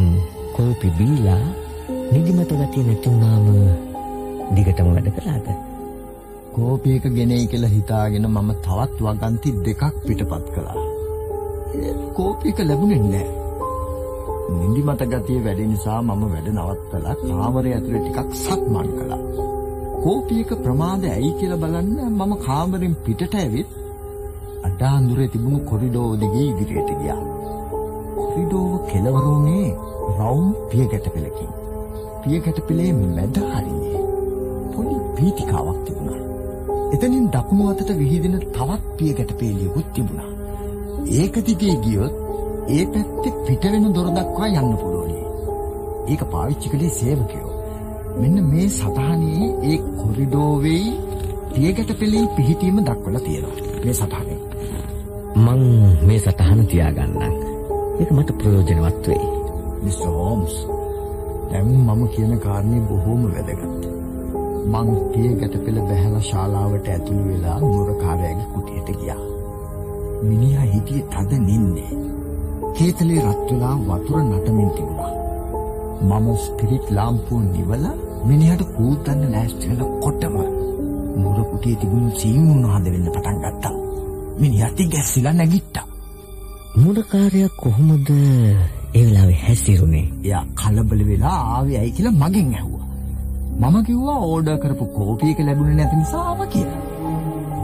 කෝපි 0.55 0.87
බීලා 0.97 1.45
නිදිමත 2.11 2.51
ගතිය 2.59 2.83
නැති 2.87 3.09
වුණාම 3.09 3.45
දිගටම 4.55 4.87
වැඩ 4.95 5.09
කළාද? 5.17 5.45
කෝපි 6.55 6.95
එක 6.95 7.05
ගෙනෙයි 7.17 7.45
කියලා 7.47 7.73
හිතාගෙන 7.73 8.25
මම 8.27 8.49
තවත් 8.65 8.97
වගන්ති 9.05 9.51
දෙකක් 9.65 9.83
පිටපත් 10.05 10.47
කළා. 10.55 10.81
ඒ 11.77 11.93
කෝපි 12.17 12.51
එක 12.51 12.59
ලැබුණේ 12.63 13.01
නැහැ. 13.03 13.29
නිදිමත 14.51 15.03
ගතිය 15.11 15.39
වැඩි 15.45 15.67
නිසා 15.67 15.99
මම 16.01 16.23
වැඩ 16.33 16.49
නවත්තලා 16.49 17.15
කාමරය 17.21 17.71
ඇතුලේ 17.73 18.01
ටිකක් 18.01 18.33
සක්මන් 18.37 18.89
කළා. 18.97 19.21
කෝපි 20.03 20.41
එක 20.43 20.51
ප්‍රමාද 20.63 21.05
ඇයි 21.05 21.31
කියලා 21.39 21.61
බලන්න 21.63 21.95
මම 22.09 22.33
කාමරෙන් 22.45 22.95
පිටට 23.05 23.35
ඇවිත් 23.35 23.69
අඩාඳුරේ 24.63 25.27
තිබුණු 25.27 25.59
කොරිඩෝ 25.69 26.09
දිගේ 26.15 26.47
ඉදිරියට 26.51 26.91
ගියා. 27.01 27.21
කොරිඩෝව 28.17 28.71
කෙළවර 28.91 29.25
වුණේ 29.25 29.67
රවුම් 30.17 30.47
පියගැට 30.69 31.07
පෙළකින්. 31.15 31.51
පියගැට 32.21 32.59
පෙළේ 32.67 32.91
මැද 32.99 33.37
හරියේ 33.47 33.91
පොඩි 33.91 34.10
පීතිකාවක් 35.21 35.79
තිබුණා. 35.85 36.21
එතනින් 36.93 37.25
දකුණු 37.29 37.65
අතට 37.69 37.91
විහිදෙන 37.99 38.35
තවත් 38.51 38.83
පියගැට 38.97 39.31
පෙළියකුත් 39.39 39.87
තිබුණා. 39.93 40.29
ඒක 41.13 41.35
දිගේ 41.47 41.75
ගියොත් 41.83 42.13
ඒ 42.69 42.85
පැත්තේ 42.85 43.33
පිට 43.45 43.63
වෙන 43.65 43.87
දොර 43.93 44.09
දක්වා 44.09 44.49
යන්න 44.53 44.73
පුළුවනි. 44.77 45.19
ඒක 46.07 46.23
පාවිච්චි 46.31 46.69
කළේ 46.69 46.89
සේවකයෝ. 46.91 47.51
මෙන්න 48.19 48.37
මේ 48.45 48.67
සටහනේ 48.69 49.45
ඒ 49.63 49.77
කොරිඩෝවේ 49.99 50.85
පියගැට 51.53 51.91
පෙළේ 51.99 52.25
පිහිටීම 52.35 52.81
දක්වලා 52.81 53.21
තියෙනවා. 53.21 53.55
මේ 53.85 53.93
සටහනේ. 53.93 54.39
මං 55.37 55.63
මේ 56.07 56.19
සටහන 56.19 56.67
තියාගන්නම්. 56.67 57.33
ඒක 57.99 58.11
මට 58.11 58.37
ප්‍රයෝජනවත් 58.37 59.07
වෙයි. 59.07 59.31
මිස්ටර් 59.83 60.11
හෝම්ස් 60.11 60.55
දැන් 61.51 61.73
මම 61.79 62.07
කියන 62.07 62.39
කාරණේ 62.39 62.81
බොහොම 62.81 63.21
වැදගත්. 63.33 64.00
මං 64.63 64.89
පියගැට 65.11 65.55
පෙළ 65.65 65.79
බැහැලා 65.81 66.21
ශාලාවට 66.21 66.87
ඇතුළු 66.87 67.23
වෙලා 67.27 67.59
මුරකාරයාගේ 67.61 68.47
කුටියට 68.53 68.89
ගියා. 68.99 69.21
මිනිහා 70.23 70.65
හිටියේ 70.65 71.05
තද 71.09 71.39
නින්නේ. 71.39 71.91
කේතලේ 72.75 73.21
රත් 73.21 73.47
වෙලා 73.51 73.75
වතුර 73.79 74.19
නටමින් 74.23 74.69
තිබුණා. 74.69 75.11
මම 76.01 76.27
ස්පිරිට් 76.37 76.91
ලාම්පුව 76.91 77.41
නිවලා 77.45 77.95
මිනිහට 78.25 78.61
කූතන්න 78.75 79.23
ලෑස්ති 79.31 79.69
වෙනකොටම 79.69 80.35
මුර 81.15 81.37
කුටියේ 81.45 81.79
තිබුණු 81.79 82.19
සීමුන් 82.19 82.61
හද 82.65 82.85
වෙන්න 82.91 83.09
පටන් 83.09 83.41
ගත්තා. 83.45 83.73
මිනිහා 84.39 84.71
තිගැස්සිලා 84.71 85.33
නැගිට්ටා. 85.33 85.87
මුරකාරයා 86.75 87.49
කොහොමද 87.57 88.09
ඒ 88.09 89.05
වෙලාවේ 89.05 89.41
හැසිරුනේ? 89.47 90.05
එයා 90.23 90.45
කලබල 90.55 91.01
වෙලා 91.07 91.39
ආවේ 91.55 91.77
ඇයි 91.77 91.91
කියලා 91.91 92.19
මගෙන් 92.21 92.55
ඇහුවා. 92.55 92.80
මම 93.59 93.83
කිව්වා 93.83 94.19
ඕඩර් 94.21 94.57
කරපු 94.57 94.85
කෝපි 94.85 95.31
එක 95.31 95.39
ලැබුණේ 95.39 95.75
නැති 95.75 95.95
නිසා 95.95 96.23
ආවා 96.23 96.47
කියලා. 96.47 96.81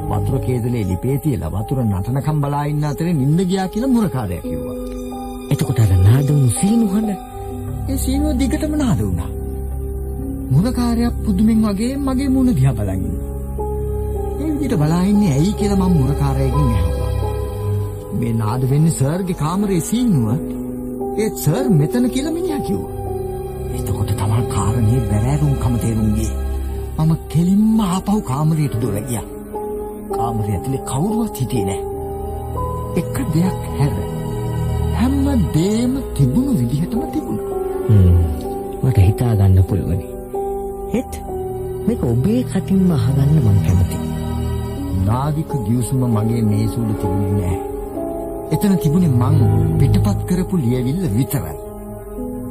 වතුර 0.10 0.39
කේදලේ 0.39 0.84
ලිපේ 0.84 1.17
තියලා 1.17 1.51
වතුර 1.51 1.79
නටනකම් 1.84 2.41
බලා 2.41 2.65
ඉන්න 2.65 2.84
අතරේ 2.84 3.13
නිින්ද 3.13 3.39
ගියා 3.46 3.67
කියලා 3.67 3.94
මුරකාරයා 3.94 4.41
කිව්වා. 4.41 4.75
එතකොට 5.51 5.79
අර 5.79 5.91
නාදුණු 6.00 6.50
සීනුහන 6.60 7.10
ඒ 7.12 7.98
සීනුව 7.98 8.38
දිගටම 8.39 8.75
නාද 8.75 9.00
වුණා. 9.00 9.32
මුරකාරයා 10.51 11.15
පුදුමෙන් 11.25 11.63
වගේ 11.65 11.94
මගේ 11.98 12.29
මුණ 12.29 12.51
දිහා 12.56 12.74
බලන් 12.74 13.01
ඉන්නවා. 13.01 13.34
ඒ 14.39 14.51
විදිහට 14.51 14.77
බලා 14.77 15.03
ඉන්නේ 15.03 15.32
ඇයි 15.32 15.53
කියලා 15.53 15.79
මම 15.79 15.98
මුරකාරයාගෙන් 16.01 16.70
ඇහුවා. 16.74 17.12
මේ 18.20 18.34
නාද 18.34 18.70
වෙන්නේ 18.70 18.98
සර්ගේ 19.00 19.39
කාමරේ 19.44 19.82
සීනුව. 19.82 20.27
ඒත් 21.17 21.36
සර් 21.38 21.65
මෙතන 21.72 22.10
කියලා 22.10 22.38
මිනිහා 22.38 22.60
කිව්වා. 22.60 22.97
තමයි 24.77 25.00
කාරණේ 25.00 25.10
බැරෑරුම්කම 25.10 25.75
තේරුම් 25.75 26.10
ගියේ. 26.15 26.36
මම 26.98 27.12
කෙලින්ම 27.29 27.79
ආපහු 27.81 28.22
කාමරයට 28.22 28.75
දොර 28.81 28.96
ගියා. 29.01 29.25
කාමරය 30.12 30.51
ඇතුලේ 30.51 30.81
කවුරුවත් 30.81 31.39
හිටියේ 31.39 31.65
නැහැ. 31.65 31.84
එක 32.96 33.15
දෙයක් 33.34 33.62
හැර 33.77 33.93
හැම 34.93 35.15
දෙයක්ම 35.53 35.93
තිබුණු 36.15 36.51
විදිහටම 36.60 37.01
තිබුණා. 37.13 37.48
මට 38.84 38.98
හිතා 39.00 39.34
ගන්න 39.36 39.63
පුළුවනි. 39.63 40.07
හෙත් 40.93 41.19
මේක 41.88 42.01
ඔබේ 42.03 42.41
කටින්ම 42.46 42.91
අහගන්න 42.91 43.36
මම 43.36 43.60
කැමතියි. 43.65 44.01
නාවික 45.05 45.51
ගිවිසුම 45.65 46.01
මගේ 46.15 46.41
මේසුවල 46.43 46.91
තිබුණේ 46.96 47.36
නැහැ. 47.36 47.60
එතන 48.53 48.77
තිබුණේ 48.77 49.15
මං 49.22 49.38
පිටපත් 49.79 50.19
කරපු 50.29 50.55
ලියවිල්ල 50.60 51.03
විතරයි. 51.17 51.60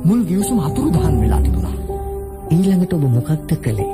මුල් 0.04 0.20
ගිවිසුම 0.24 0.58
අතුරුදහන් 0.60 1.20
වෙලා 1.22 1.42
තිබුණා. 1.42 1.85
ඊළඟට 2.46 2.92
ඔබ 2.94 3.04
මොකක්ද 3.08 3.52
කළේ? 3.58 3.92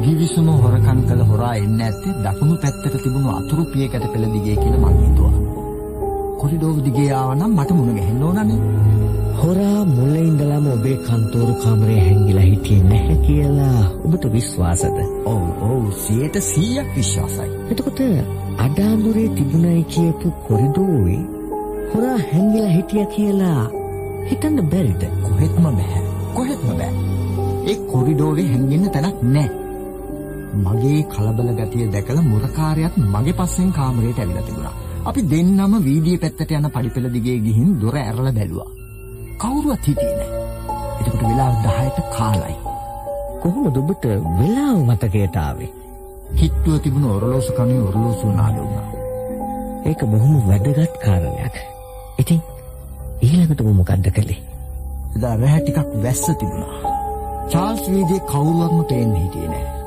ගිවිසුම 0.00 0.46
හොරකම් 0.58 1.00
කළ 1.08 1.22
හොරා 1.30 1.54
එන්න 1.56 1.80
ඇත්තේ 1.80 2.14
දකුණු 2.24 2.54
පැත්තට 2.56 2.94
තිබුණු 2.96 3.30
අතුරු 3.30 3.64
පියකට 3.72 4.06
පෙළ 4.12 4.24
දිගේ 4.34 4.56
කියලා 4.56 4.80
මං 4.84 4.96
හිතුවා. 5.00 5.34
කොරිඩෝව 6.40 6.78
දිගේ 6.86 7.10
ආවනම් 7.12 7.52
මට 7.52 7.70
මුණ 7.72 7.98
ගැහෙන්න 7.98 8.22
ඕනනේ. 8.22 8.58
හොරා 9.34 9.84
මුල 9.86 10.14
ඉඳලම 10.20 10.66
ඔබේ 10.68 10.96
කන්තෝරු 11.02 11.54
කාමරේ 11.56 12.00
හැංගිලා 12.00 12.46
හිටියේ 12.46 12.84
නැහැ 12.84 13.18
කියලා 13.26 13.84
ඔබට 14.04 14.26
විශ්වාසද? 14.32 14.98
ඔව් 15.26 15.44
ඔව් 15.68 15.84
100%ක් 16.00 16.88
විශ්වාසයි. 16.96 17.50
එතකොට 17.70 18.02
අඩාඳුරේ 18.58 19.28
තිබුණයි 19.36 19.84
කියපු 19.92 20.34
කොරිඩෝවේ 20.48 21.22
හොරා 21.92 22.18
හැංගිලා 22.26 22.74
හිටියා 22.74 23.08
කියලා 23.14 23.62
හිතන්න 24.28 24.68
බැරිද? 24.70 25.08
කොහෙත්ම 25.22 25.72
බෑ. 25.72 26.06
කොහෙත්ම 26.34 26.70
බෑ. 26.74 27.11
ඒ 27.64 27.76
කොරිඩෝවේ 27.86 28.46
හැංගෙන්න 28.48 28.86
තැනක් 28.90 29.18
නැහැ. 29.24 29.50
මගේ 30.58 31.02
කලබල 31.08 31.50
ගතිය 31.58 31.86
දැකලා 31.92 32.24
මුරකාරයාත් 32.24 32.96
මගේ 33.06 33.34
පස්සෙන් 33.34 33.72
කාමරයට 33.72 34.18
ඇවිල්ලා 34.18 34.42
තිබුණා. 34.42 34.74
අපි 35.04 35.20
දෙන්නම 35.30 35.76
වීදියේ 35.84 36.18
පැත්තට 36.18 36.52
යන 36.52 36.70
පඩිපෙළ 36.70 37.12
දිගේ 37.12 37.38
ගිහින් 37.40 37.70
දොර 37.80 37.96
ඇරලා 37.96 38.32
බැලුවා. 38.32 38.70
කවුරුවත් 39.38 39.86
හිටියේ 39.86 40.16
නැහැ. 40.16 40.42
එතකොට 41.00 41.22
වෙලාව 41.22 41.54
10ට 41.64 41.98
කාලයි. 42.16 42.56
කොහොමද 43.42 43.76
ඔබට 43.76 44.04
වෙලාව 44.36 44.78
මතකයට 44.86 45.36
ආවේ? 45.38 45.70
කිට්ටුව 46.34 46.78
තිබුණ 46.80 47.10
ඔරලෝසු 47.10 47.52
කණේ 47.52 47.82
ඔරලෝසු 47.82 48.32
නාද 48.32 48.56
වුණා. 48.56 48.88
ඒක 49.84 50.06
බොහොම 50.06 50.38
වැදගත් 50.48 50.96
කාරණයක්. 51.04 51.56
ඉතින් 52.18 52.40
ඊළඟට 53.20 53.60
ඔබ 53.60 53.74
මොකද්ද 53.74 54.10
කළේ? 54.12 54.40
එදා 55.16 55.36
රැහැ 55.36 55.60
ටිකක් 55.60 56.02
වැස්ස 56.02 56.26
තිබුණා. 56.28 56.91
චාල්ස් 57.52 57.82
වීදියේ 57.86 58.26
කවුරුවත්ම 58.28 58.84
පේන්න 58.90 59.14
හිටියේ 59.14 59.48
නැහැ. 59.48 59.80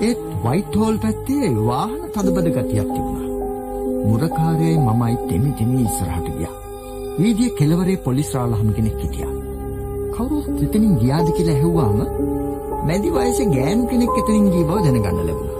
ඒත් 0.00 0.20
වයිට් 0.44 0.76
හෝල් 0.80 0.96
පැත්තේ 1.02 1.48
වාහන 1.66 1.98
තදබද 2.14 2.52
ගතියක් 2.54 2.92
තිබුණා. 2.92 3.28
මුරකාරයයි 4.06 4.78
මමයි 4.78 5.16
තෙමි 5.28 5.50
තෙමි 5.58 5.82
ඉස්සරහට 5.82 6.30
ගියා. 6.36 6.54
වීදියේ 7.18 7.56
කෙළවරේ 7.58 7.96
පොලිස් 8.06 8.30
රාලහම් 8.34 8.70
කෙනෙක් 8.72 8.96
හිටියා. 9.02 9.34
කවුරුත් 10.14 10.62
එතනින් 10.62 10.96
ගියාද 11.02 11.28
කියලා 11.32 11.56
ඇහුවාම 11.56 11.98
මැදි 12.86 13.12
වයසේ 13.16 13.48
ගෑනු 13.54 13.84
කෙනෙක් 13.92 14.16
එතනින් 14.22 14.48
ගිය 14.54 14.64
බව 14.64 14.78
දැනගන්න 14.86 15.22
ලැබුණා. 15.28 15.58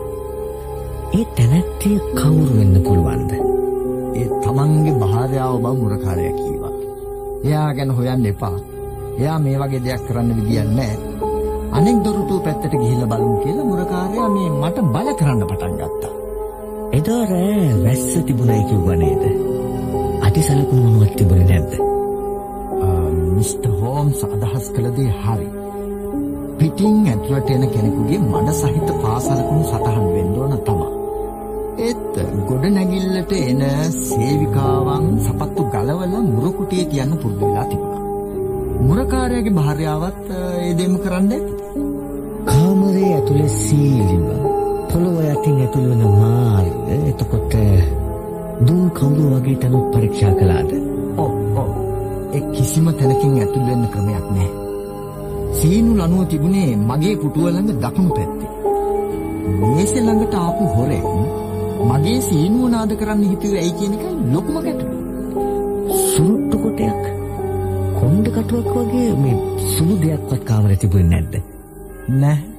ඒ 1.12 1.24
තැනැත්තිය 1.36 1.98
කවුරු 2.18 2.52
වෙන්න 2.56 2.82
පුළුවන්ද? 2.86 3.30
ඒ 4.16 4.26
තමන්ගේ 4.42 4.98
භාර්යාව 5.04 5.60
බව 5.62 5.76
මුරකාරයා 5.82 6.34
කීවා. 6.40 6.74
එයා 7.44 7.70
ගැන 7.76 7.96
හොයන්න 7.96 8.26
එපා. 8.26 8.56
එයා 9.18 9.38
මේ 9.38 9.56
වගේ 9.58 9.84
දෙයක් 9.84 10.02
කරන්න 10.06 10.36
විදියක් 10.36 10.76
නැහැ. 10.76 11.09
අනෙක් 11.80 12.00
දොරටුව 12.04 12.40
පැත්තට 12.44 12.72
ගිහිල්ලා 12.72 13.10
බලමු 13.10 13.36
කියලා 13.42 13.66
මුරකාරයා 13.66 14.28
මේ 14.30 14.48
මට 14.52 14.82
බල 14.94 15.08
කරන්න 15.14 15.44
පටන් 15.44 15.76
ගත්තා. 15.78 16.10
එදා 16.92 17.22
රෑ 17.24 17.68
වැස්ස 17.84 18.10
තිබුණයි 18.26 18.64
කිව්වා 18.64 18.96
නේද? 18.96 19.22
අතිසලකුණු 20.22 20.82
මොනවත් 20.86 21.14
තිබුණේ 21.16 21.48
නැද්ද? 21.50 21.72
මිස්ටර් 23.30 23.70
හෝම්ස් 23.78 24.20
අදහස් 24.26 24.66
කළ 24.74 24.88
දේ 24.96 25.12
හරි. 25.20 25.48
පිටින් 26.58 26.98
ඇතුළට 27.06 27.50
එන 27.50 27.64
කෙනෙකුගේ 27.68 28.20
මඩ 28.22 28.56
සහිත 28.58 28.90
පාසලකුණු 28.98 29.64
සටහන් 29.64 30.10
වෙන්න 30.14 30.36
ඕන 30.38 30.54
තමයි. 30.60 30.90
ඒත් 31.80 32.20
ගොඩ 32.48 32.66
නැගිල්ලට 32.70 33.32
එන 33.38 33.64
සේවිකාවන් 34.00 35.08
සපත්තු 35.20 35.66
ගලවලා 35.72 36.22
මුරකුටියේ 36.26 36.90
තියන්න 36.92 37.16
පුරුදු 37.16 37.46
වෙලා 37.46 37.66
තිබුණා. 37.66 38.04
මුරකාරයාගේ 38.82 39.56
භාර්යාවත් 39.56 40.22
ඒ 40.36 40.70
දෙම 40.74 40.94
කරන්න 40.98 41.32
ඇති. 41.32 41.59
කාමරේ 42.70 43.14
ඇතුලේ 43.14 43.48
සීලිව 43.56 44.26
පොළොව 44.90 45.16
යටින් 45.24 45.56
ඇතුල් 45.60 45.86
වෙන 45.90 46.02
මාර්ග 46.14 46.90
එතකොට 47.10 47.54
දුම් 48.66 48.82
කවුරු 48.90 49.24
වගේ 49.32 49.56
තැනුත් 49.56 49.86
පරීක්ෂා 49.92 50.34
කළාද? 50.34 50.70
ඔව් 51.16 51.32
ඔව්. 51.56 51.70
ඒ 52.32 52.42
කිසිම 52.52 52.86
තැනකින් 52.90 53.32
ඇතුල් 53.36 53.64
වෙන්න 53.68 53.86
ක්‍රමයක් 53.88 54.26
නැහැ. 54.28 54.50
සීනු 55.52 55.96
ලනුව 55.96 56.22
තිබුණේ 56.26 56.76
මගේ 56.82 57.14
පුටුව 57.16 57.46
ළඟ 57.46 57.80
දකුණු 57.80 58.10
පැත්තේ. 58.10 58.50
මේසෙ 59.62 59.98
ළඟට 59.98 60.36
ආපු 60.36 60.64
හොරෙක් 60.74 61.08
මගේ 61.88 62.20
සීනුව 62.20 62.68
නාද 62.68 62.94
කරන්න 62.96 63.24
හිතුවේ 63.24 63.60
ඇයි 63.60 63.74
කියන 63.78 63.96
එකයි 63.96 64.12
ලොකුම 64.32 64.56
ගැටලුව. 64.58 64.94
සුරුට්ටු 66.04 66.56
කොටයක් 66.58 67.02
කොණ්ඩ 67.98 68.26
කටුවක් 68.28 68.70
වගේ 68.76 69.10
මේ 69.16 69.36
සුළු 69.72 69.98
දෙයක්වත් 70.02 70.42
කාමරේ 70.44 70.78
තිබුණේ 70.78 71.10
නැද්ද? 71.12 71.34
නෑ. 72.20 72.49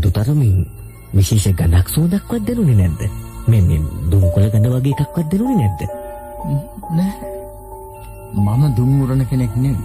අඩුතරමින් 0.00 0.64
විශේෂ 1.12 1.52
ගඳක් 1.52 1.88
සුවඳක්වත් 1.88 2.44
දැනුනේ 2.46 2.76
නැද්ද? 2.76 3.02
මේ 3.46 3.80
දුම්කොළ 4.10 4.46
ගඳ 4.48 4.70
වගේ 4.74 4.94
එකක්වත් 4.96 5.26
දැනුනේ 5.32 5.58
නැද්ද? 5.60 5.80
මම 8.36 8.62
දුම් 8.76 9.02
උරන 9.02 9.26
කෙනෙක් 9.26 9.56
නෙවෙයි. 9.56 9.84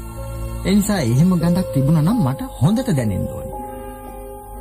ඒ 0.65 0.75
නිසා 0.75 1.01
එහෙම 1.01 1.33
ගඳක් 1.33 1.67
තිබුණා 1.73 2.03
නම් 2.03 2.21
මට 2.23 2.47
හොඳට 2.59 2.91
දැනෙන්න 2.91 3.27
ඕනේ. 3.29 3.59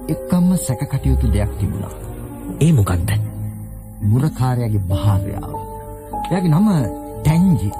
එක්කම 0.08 0.50
සැක 0.56 0.82
කටයුතු 0.86 1.32
දෙයක් 1.32 1.52
තිබුණා. 1.58 1.94
ඒ 2.60 2.72
මොකක්ද? 2.72 3.10
මුරකාරයාගේ 4.02 4.84
භාර්යාව. 4.90 5.54
එයාගේ 6.24 6.50
නම 6.50 6.68
ටැන්ජි. 7.20 7.70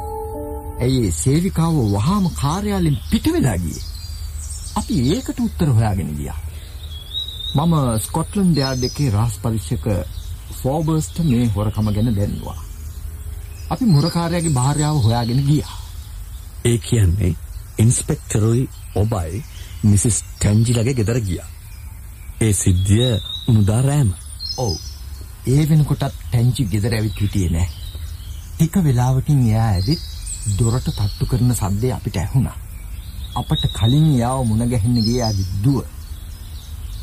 ඇයි 0.81 1.13
සේවිකාව 1.15 1.77
වහාම 1.93 2.25
කාර්යාලයෙන් 2.41 3.03
පිට 3.11 3.27
වෙලා 3.33 3.59
ගියේ? 3.59 3.85
අපි 4.77 4.95
ඒකට 5.11 5.39
උත්තර 5.41 5.69
හොයාගෙන 5.71 6.17
ගියා. 6.17 6.44
මම 7.55 7.75
ස්කොට්ලන්ඩ් 8.03 8.57
යාඩ් 8.59 8.85
එකේ 8.87 9.11
රහස් 9.11 9.35
පරීක්ෂක 9.43 9.85
ෆෝබර්ස්ට 10.61 11.19
මේ 11.27 11.45
හොරකම 11.57 11.91
ගැන 11.97 12.11
දැන්නුවා. 12.17 12.57
අපි 13.71 13.85
මුරකාරයාගේ 13.87 14.57
භාර්යාව 14.57 14.99
හොයාගෙන 15.05 15.43
ගියා. 15.49 15.77
ඒ 16.65 16.79
කියන්නේ 16.79 17.31
ඉන්ස්පෙක්ටරුයි 17.79 18.65
ඔබයි 18.95 19.45
මිසිස් 19.85 20.19
ටැන්ජිලගේ 20.25 20.97
ගෙදර 21.01 21.21
ගියා. 21.21 21.49
ඒ 22.41 22.53
සිද්ධිය 22.55 23.13
මුදා 23.49 23.81
රෑම. 23.83 24.11
ඔව්. 24.59 24.75
ඒ 25.47 25.63
වෙනකොටත් 25.69 26.11
ටැන්ජි 26.11 26.71
ගෙදර 26.75 26.95
ඇවිත් 26.95 27.21
හිටියේ 27.21 27.51
නෑ. 27.51 27.69
ටික 28.51 28.83
වෙලාවකින් 28.85 29.49
එයා 29.49 29.71
ඇවිත් 29.71 30.03
දොරට 30.59 30.91
තට්ටු 30.91 31.27
කරන 31.27 31.55
සද්දේ 31.55 31.93
අපිට 31.93 32.17
ඇහුණා. 32.17 32.59
අපට 33.37 33.63
කලින් 33.73 34.15
එයාව 34.15 34.47
මුණ 34.47 34.71
ගැහෙන්න 34.71 35.03
ගියේ 35.03 35.23
ආදි 35.23 35.53
දුව. 35.65 35.94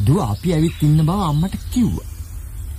දුව 0.05 0.19
අපි 0.23 0.53
ඇවිත් 0.53 0.81
ඉන්න 0.81 0.99
බව 1.01 1.19
අම්මට 1.23 1.55
කිව්වා. 1.71 2.07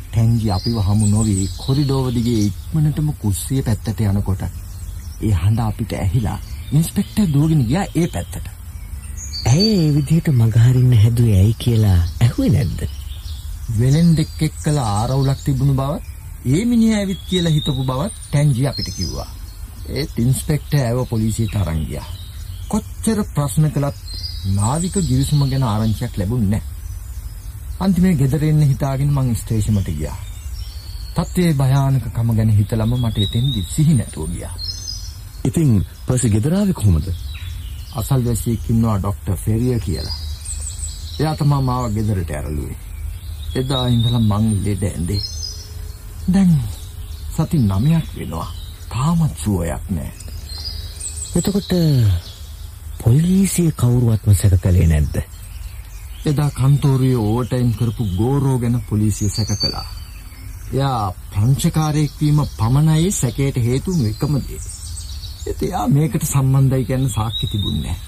ටැන්ජි 0.07 0.49
අපිව 0.51 0.77
හමු 0.81 1.07
නොවි 1.09 1.35
කොරිඩෝව 1.57 2.07
දිගේ 2.15 2.41
ඉක්මනටම 2.45 3.09
කුස්සිය 3.21 3.61
පැත්තට 3.63 4.01
යනකොට 4.05 4.43
ඒ 4.45 5.35
හඬ 5.35 5.61
අපිට 5.61 5.93
ඇහිලා 5.95 6.39
ඉන්ස්පෙක්ටර් 6.73 7.29
දුවගෙන 7.29 7.63
ගියා 7.67 7.87
ඒ 7.95 8.09
පැත්තට. 8.09 8.47
ඇයි 9.47 9.75
ඒ 9.77 9.91
විදිහට 9.95 10.29
මගහරින්න 10.33 10.93
හැදුවේ 10.97 11.39
ඇයි 11.39 11.55
කියලා 11.59 12.01
ඇහුවේ 12.21 12.51
නැද්ද? 12.51 12.81
වෙලෙන් 13.79 14.11
දෙක් 14.17 14.43
එක්කලා 14.43 14.89
ආරවුලක් 14.95 15.45
තිබුණු 15.45 15.75
බවත් 15.75 16.05
ඒ 16.47 16.65
මිනිහා 16.65 16.99
ඇවිත් 16.99 17.23
කියලා 17.29 17.53
හිතපු 17.53 17.85
බවත් 17.85 18.15
ටැන්ජි 18.21 18.67
අපිට 18.67 18.91
කිව්වා. 18.97 19.31
ඒත් 19.91 20.19
ඉන්ස්පෙක්ටර් 20.19 20.81
ඇව 20.81 21.01
පොලිසියට 21.07 21.57
අරන් 21.57 21.81
ගියා. 21.87 22.09
කොච්චර 22.69 23.19
ප්‍රශ්න 23.35 23.71
කළත් 23.71 23.99
නාවික 24.53 24.95
ගිවිසුම 25.03 25.43
ගැන 25.47 25.65
ආරංචියක් 25.65 26.17
ලැබුණේ 26.17 26.51
නැහැ. 26.53 26.72
අන්තිමේ 27.83 28.15
ගෙදර 28.15 28.45
එන්න 28.45 28.63
හිතාගෙන 28.65 29.11
මං 29.13 29.35
ස්ටේෂමට 29.37 29.89
ගියා. 29.93 30.19
තත්ත්වයේ 31.15 31.55
භයානකකම 31.55 32.29
ගැන 32.33 32.51
හිතලම 32.51 32.93
මට 32.97 33.19
එතෙන්දි 33.19 33.63
සිහි 33.69 33.95
නැතුව 33.95 34.31
ගියා. 34.31 34.55
ඉතින් 35.45 35.73
පර්සි 36.07 36.31
ගෙදර 36.31 36.55
ආවේ 36.55 36.75
කොහොමද? 36.75 37.09
අසල්වැසියෙක් 37.95 38.71
ඉන්නවා 38.71 38.99
ડોක්ටර් 38.99 39.37
ෆෙරිය 39.39 39.79
කියලා. 39.81 40.17
එයා 41.21 41.35
තමයි 41.37 41.61
මාව 41.63 41.91
ගෙදරට 41.93 42.31
ඇරළුවේ. 42.33 42.79
එදා 43.57 43.85
ඉඳලා 43.89 44.23
මං 44.23 44.47
ලෙඩ 44.65 44.83
ඇඳේ. 44.85 45.21
දැන් 46.29 46.53
සති 47.33 47.59
9ක් 47.59 48.17
වෙනවා. 48.17 48.49
තාමත් 48.89 49.37
සුවයක් 49.39 49.91
නැහැ. 49.91 50.15
එතකොට 51.35 51.73
පොලිසිය 52.99 53.71
කවුරුවත්ම 53.75 54.35
සැක 54.37 54.61
කළේ 54.61 54.89
නැද්ද? 54.89 55.17
එදා 56.27 56.51
කන්තෝරුවේ 56.51 57.17
ඕවර්ටයිම් 57.19 57.71
කරපු 57.73 58.05
ගෝරෝ 58.17 58.59
ගැන 58.59 58.77
පොලිසිය 58.91 59.29
සැක 59.29 59.49
කළා. 59.61 59.89
එයා 60.73 61.15
ප්‍රංශකාරයෙක් 61.31 62.13
වීම 62.21 62.39
පමණයි 62.59 63.11
සැකයට 63.13 63.57
හේතුම 63.57 64.05
එකම 64.07 64.37
දේ. 64.41 64.61
ඒත් 65.47 65.63
එයා 65.63 65.87
මේකට 65.89 66.25
සම්බන්ධයි 66.25 66.85
කියන 66.85 67.09
සාක්ෂි 67.11 67.47
තිබුණේ 67.47 67.83
නැහැ. 67.83 68.01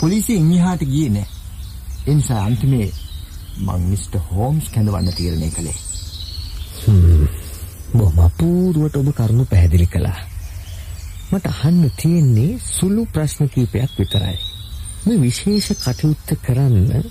පොලිසිය 0.00 0.36
ඉන්හිහාට 0.36 0.82
ගියේ 0.84 1.10
නැහැ. 1.10 1.30
ඒ 2.06 2.14
නිසා 2.14 2.40
අන්තිමේ 2.44 2.88
මං 3.58 3.84
මිස්ටර් 3.90 4.24
හෝම්ස් 4.30 4.70
කැඳවන්න 4.70 5.12
තීරණය 5.12 5.50
කළේ. 5.50 5.78
බොහොම 7.94 8.18
අපූර්වට 8.18 8.96
ඔබ 8.96 9.12
කරුණු 9.12 9.44
පැහැදිලි 9.44 9.86
කළා. 9.86 10.18
මට 11.32 11.46
අහන්න 11.46 11.90
තියෙන්නේ 12.02 12.50
සුළු 12.70 13.06
ප්‍රශ්න 13.12 13.48
කිහිපයක් 13.48 13.96
විතරයි. 13.98 14.36
මේ 15.04 15.20
විශේෂ 15.20 15.66
කටයුත්ත 15.76 16.30
කරන්න 16.42 17.04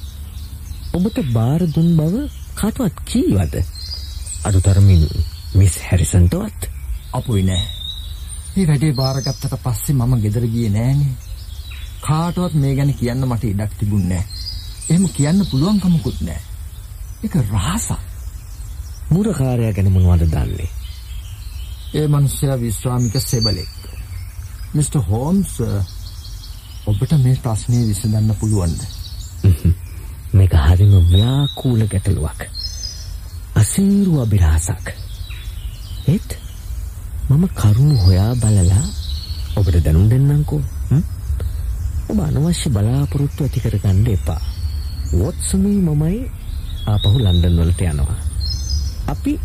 ඔබට 0.94 1.18
බාර 1.30 1.62
දුන් 1.68 1.92
බව 1.98 2.24
කාටවත් 2.56 2.98
කීවද? 3.06 3.56
අඩුතරමින් 4.44 5.04
මිස් 5.54 5.76
හැරිසන්ටවත් 5.82 6.68
අපුයි 7.14 7.44
නෑ. 7.44 7.66
මේ 8.56 8.68
වැඩේ 8.68 8.94
බාරගත්තට 8.94 9.56
පස්සේ 9.60 9.96
මම 9.96 10.14
ගෙදර 10.22 10.48
ගියේ 10.48 10.70
නෑනේ. 10.70 11.14
කාටවත් 12.02 12.58
මේ 12.58 12.74
ගැන 12.76 12.94
කියන්න 12.94 13.28
මට 13.28 13.44
ඉඩක් 13.46 13.78
තිබුණේ 13.80 14.18
නෑ. 14.18 14.42
එහෙම 14.90 15.06
කියන්න 15.12 15.46
පුළුවන්කමකුත් 15.46 16.22
නෑ. 16.22 16.42
ඒක 17.24 17.36
රහසක්. 17.36 18.00
මුරකාරයා 19.10 19.74
ගැන 19.74 19.92
මොනවද 19.92 20.26
දන්නේ? 20.28 20.70
ඒ 21.94 22.08
මිනිස්සයා 22.10 22.58
විශ්‍රාමික 22.60 23.22
සෙබලෙක්. 23.22 23.74
මිස්ටර් 24.74 25.06
හෝම්ස් 25.06 25.60
ඔබට 26.84 27.14
මේ 27.18 27.36
ප්‍රශ්නේ 27.38 27.88
විසඳන්න 27.88 28.36
පුළුවන්ද? 28.36 28.82
මේක 30.34 30.54
හරිම 30.56 30.94
ව්‍යාකූල 31.08 31.84
ගැටලුවක්. 31.88 32.42
අසීරු 33.56 34.20
අභිරහසක්. 34.22 34.92
ඒත් 36.08 36.36
මම 37.30 37.46
කරුණු 37.56 37.96
හොයා 37.98 38.36
බලලා 38.36 38.84
ඔබට 39.56 39.80
දැනුම් 39.80 40.10
දෙන්නම්කෝ. 40.10 40.62
ඔබ 42.10 42.20
අනවශ්‍ය 42.20 42.70
බලාපොරොත්තු 42.70 43.44
ඇති 43.44 43.60
කරගන්න 43.60 44.08
එපා. 44.10 44.42
වොට්සනුයි 45.14 45.80
මමයි 45.80 46.20
ආපහු 46.88 47.18
ලන්ඩන් 47.20 47.60
වලට 47.60 47.82
යනවා. 47.86 48.20
අපි 49.08 49.40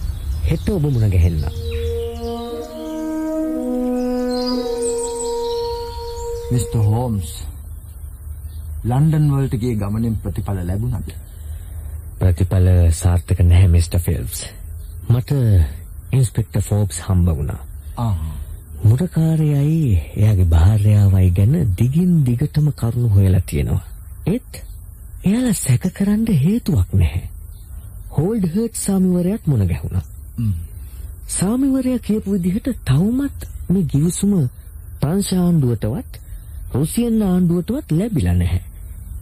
හෙට 0.45 0.69
ඔබ 0.69 0.83
මුණ 0.85 1.11
ගැහෙන්න. 1.11 1.68
මිස්ටර් 6.49 6.85
හෝම්ස් 6.85 7.33
ලන්ඩන් 8.85 9.31
වලට 9.31 9.59
ගිය 9.59 9.77
ගමනෙන් 9.77 10.17
ප්‍රතිඵල 10.19 10.61
ලැබුණද? 10.63 11.11
ප්‍රතිඵල 12.19 12.69
සාර්ථක 12.95 13.43
නැහැ 13.45 13.69
මිස්ටර් 13.69 14.01
ෆිල්ප්ස්. 14.01 14.45
මට 15.09 15.41
ඉන්ස්පෙක්ටර් 16.13 16.63
ෆෝබ්ස් 16.63 17.01
හම්බ 17.03 17.33
වුණා. 17.33 17.59
ආ 17.99 18.15
මුරකාරයයි 18.83 20.01
එයාගේ 20.17 20.47
භාර්යාවයි 20.47 21.31
ගැන 21.33 21.55
දිගින් 21.79 22.13
දිගටම 22.25 22.71
කරුණු 22.73 23.09
හොයලා 23.09 23.41
තියෙනවා. 23.43 23.83
ඒත් 24.27 24.63
එයාලා 25.25 25.57
සැක 25.57 25.85
කරන්න 25.93 26.27
හේතුවක් 26.39 26.95
නැහැ. 26.95 27.25
හෝල්ඩ් 28.11 28.47
හර්ට් 28.47 28.77
සාමිවරයාත් 28.77 29.47
මුණ 29.47 29.67
ගැහුණා. 29.67 30.05
සාමිවරයා 31.29 31.99
කියපු 32.01 32.33
විදිහට 32.33 32.73
තවමත් 32.85 33.51
මේ 33.69 33.85
ගිවිසුම 33.87 34.33
ප්‍රංශ 35.01 35.33
ආණ්ඩුවටවත් 35.37 36.21
රුසියන් 36.75 37.23
ආණ්ඩුවටවත් 37.23 37.93
ලැබිලා 37.93 38.35
නැහැ. 38.35 38.63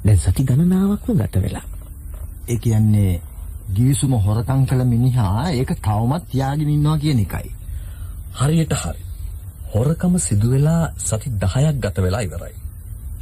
දැන් 0.05 0.19
සති 0.19 0.45
ගණනාවක්ම 0.45 1.13
ගත 1.15 1.43
වෙලා. 1.43 1.67
ඒ 2.49 2.59
කියන්නේ 2.59 3.23
ගිවිසුම 3.75 4.13
හොරකම් 4.21 4.67
කළ 4.67 4.85
මිනිහා 4.85 5.51
ඒක 5.51 5.73
තවමත් 5.79 6.29
තියාගෙන 6.29 6.69
ඉන්නවා 6.69 6.99
කියන 6.99 7.19
එකයි. 7.19 7.51
හරියට 8.35 8.75
හරි. 8.75 9.01
හොරකම 9.75 10.19
සිදු 10.19 10.51
වෙලා 10.51 10.83
සති 10.99 11.31
10ක් 11.33 11.73
ගත 11.81 11.97
වෙලා 11.99 12.21
ඉවරයි. 12.21 12.55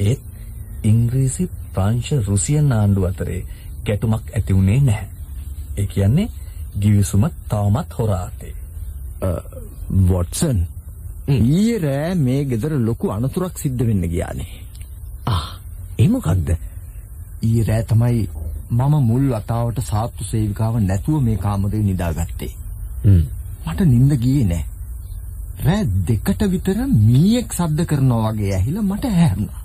ඒත් 0.01 0.21
ඉංග්‍රීසි 0.85 1.49
ප්‍රංශ 1.75 2.13
රුසියන් 2.27 2.73
ආණ්ඩුව 2.73 3.05
අතරේ 3.05 3.41
ගැටුමක් 3.85 4.25
ඇති 4.31 4.55
වුණේ 4.55 4.81
නැහැ. 4.81 5.09
ඒ 5.79 5.87
කියන්නේ 5.87 6.29
ගිවිසුම 6.81 7.25
තවමත් 7.49 7.99
හොරාතේ. 7.99 8.55
වොට්සන් 10.09 10.59
ඊයේ 11.29 11.79
රෑ 11.79 12.15
මේ 12.15 12.45
ගෙදර 12.45 12.73
ලොකු 12.79 13.11
අනතුරක් 13.11 13.59
සිද්ධ 13.59 13.83
වෙන්න 13.89 14.05
ගියානේ. 14.13 14.49
ආ 15.27 15.45
ඒ 15.99 16.09
මොකක්ද? 16.09 16.51
ඊයේ 17.43 17.65
රෑ 17.69 17.85
තමයි 17.85 18.29
මම 18.71 18.95
මුල් 19.07 19.25
වතාවට 19.31 19.81
සාත්තු 19.87 20.25
සේවිකාව 20.25 20.77
නැතුව 20.81 21.23
මේ 21.23 21.37
කාමරේ 21.37 21.83
නිදාගත්තේ. 21.83 22.53
මට 23.67 23.81
නිින්ද 23.87 24.13
ගියේ 24.25 24.45
නෑ. 24.45 24.65
රෑ 25.65 25.89
දෙකට 26.09 26.45
විතර 26.55 26.83
මීයක් 26.93 27.57
ශබ්ද 27.59 27.87
කරනවා 27.87 28.33
වගේ 28.33 28.53
ඇහිලා 28.59 28.83
මට 28.83 29.05
ඇහැරුණා. 29.05 29.65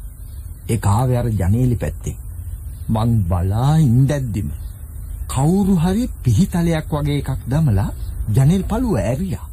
ඒක 0.70 0.88
ආවේ 0.88 1.20
අර 1.24 1.30
ජනේලෙ 1.34 1.76
පැත්තෙන්. 1.76 2.18
මං 2.90 3.20
බලා 3.30 3.76
ඉඳද්දිම 3.80 4.56
කවුරු 5.28 5.76
හරි 5.84 6.10
පිහිතලයක් 6.24 6.98
වගේ 6.98 7.20
එකක් 7.22 7.46
දමලා 7.48 7.92
ජනේල් 8.36 8.64
පළුව 8.64 8.98
ඇරියා. 9.04 9.49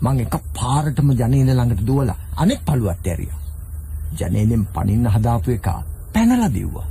මං 0.00 0.20
එක 0.20 0.34
පාරටම 0.54 1.10
ජනේල 1.12 1.50
ළඟට 1.50 1.82
දුවලා 1.82 2.18
අනෙක් 2.36 2.60
පළුවට 2.64 3.06
ඇරියා. 3.06 3.38
ජනේලෙන් 4.12 4.64
පනින්න 4.68 5.06
හදාපු 5.08 5.50
එක 5.50 5.68
පැනලා 6.14 6.50
දිව්වා. 6.50 6.86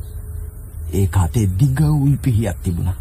ඒක 0.94 1.18
අතේ 1.18 1.48
දිග 1.60 1.80
උල් 1.82 2.16
පිහියක් 2.18 2.58
තිබුණා. 2.64 2.98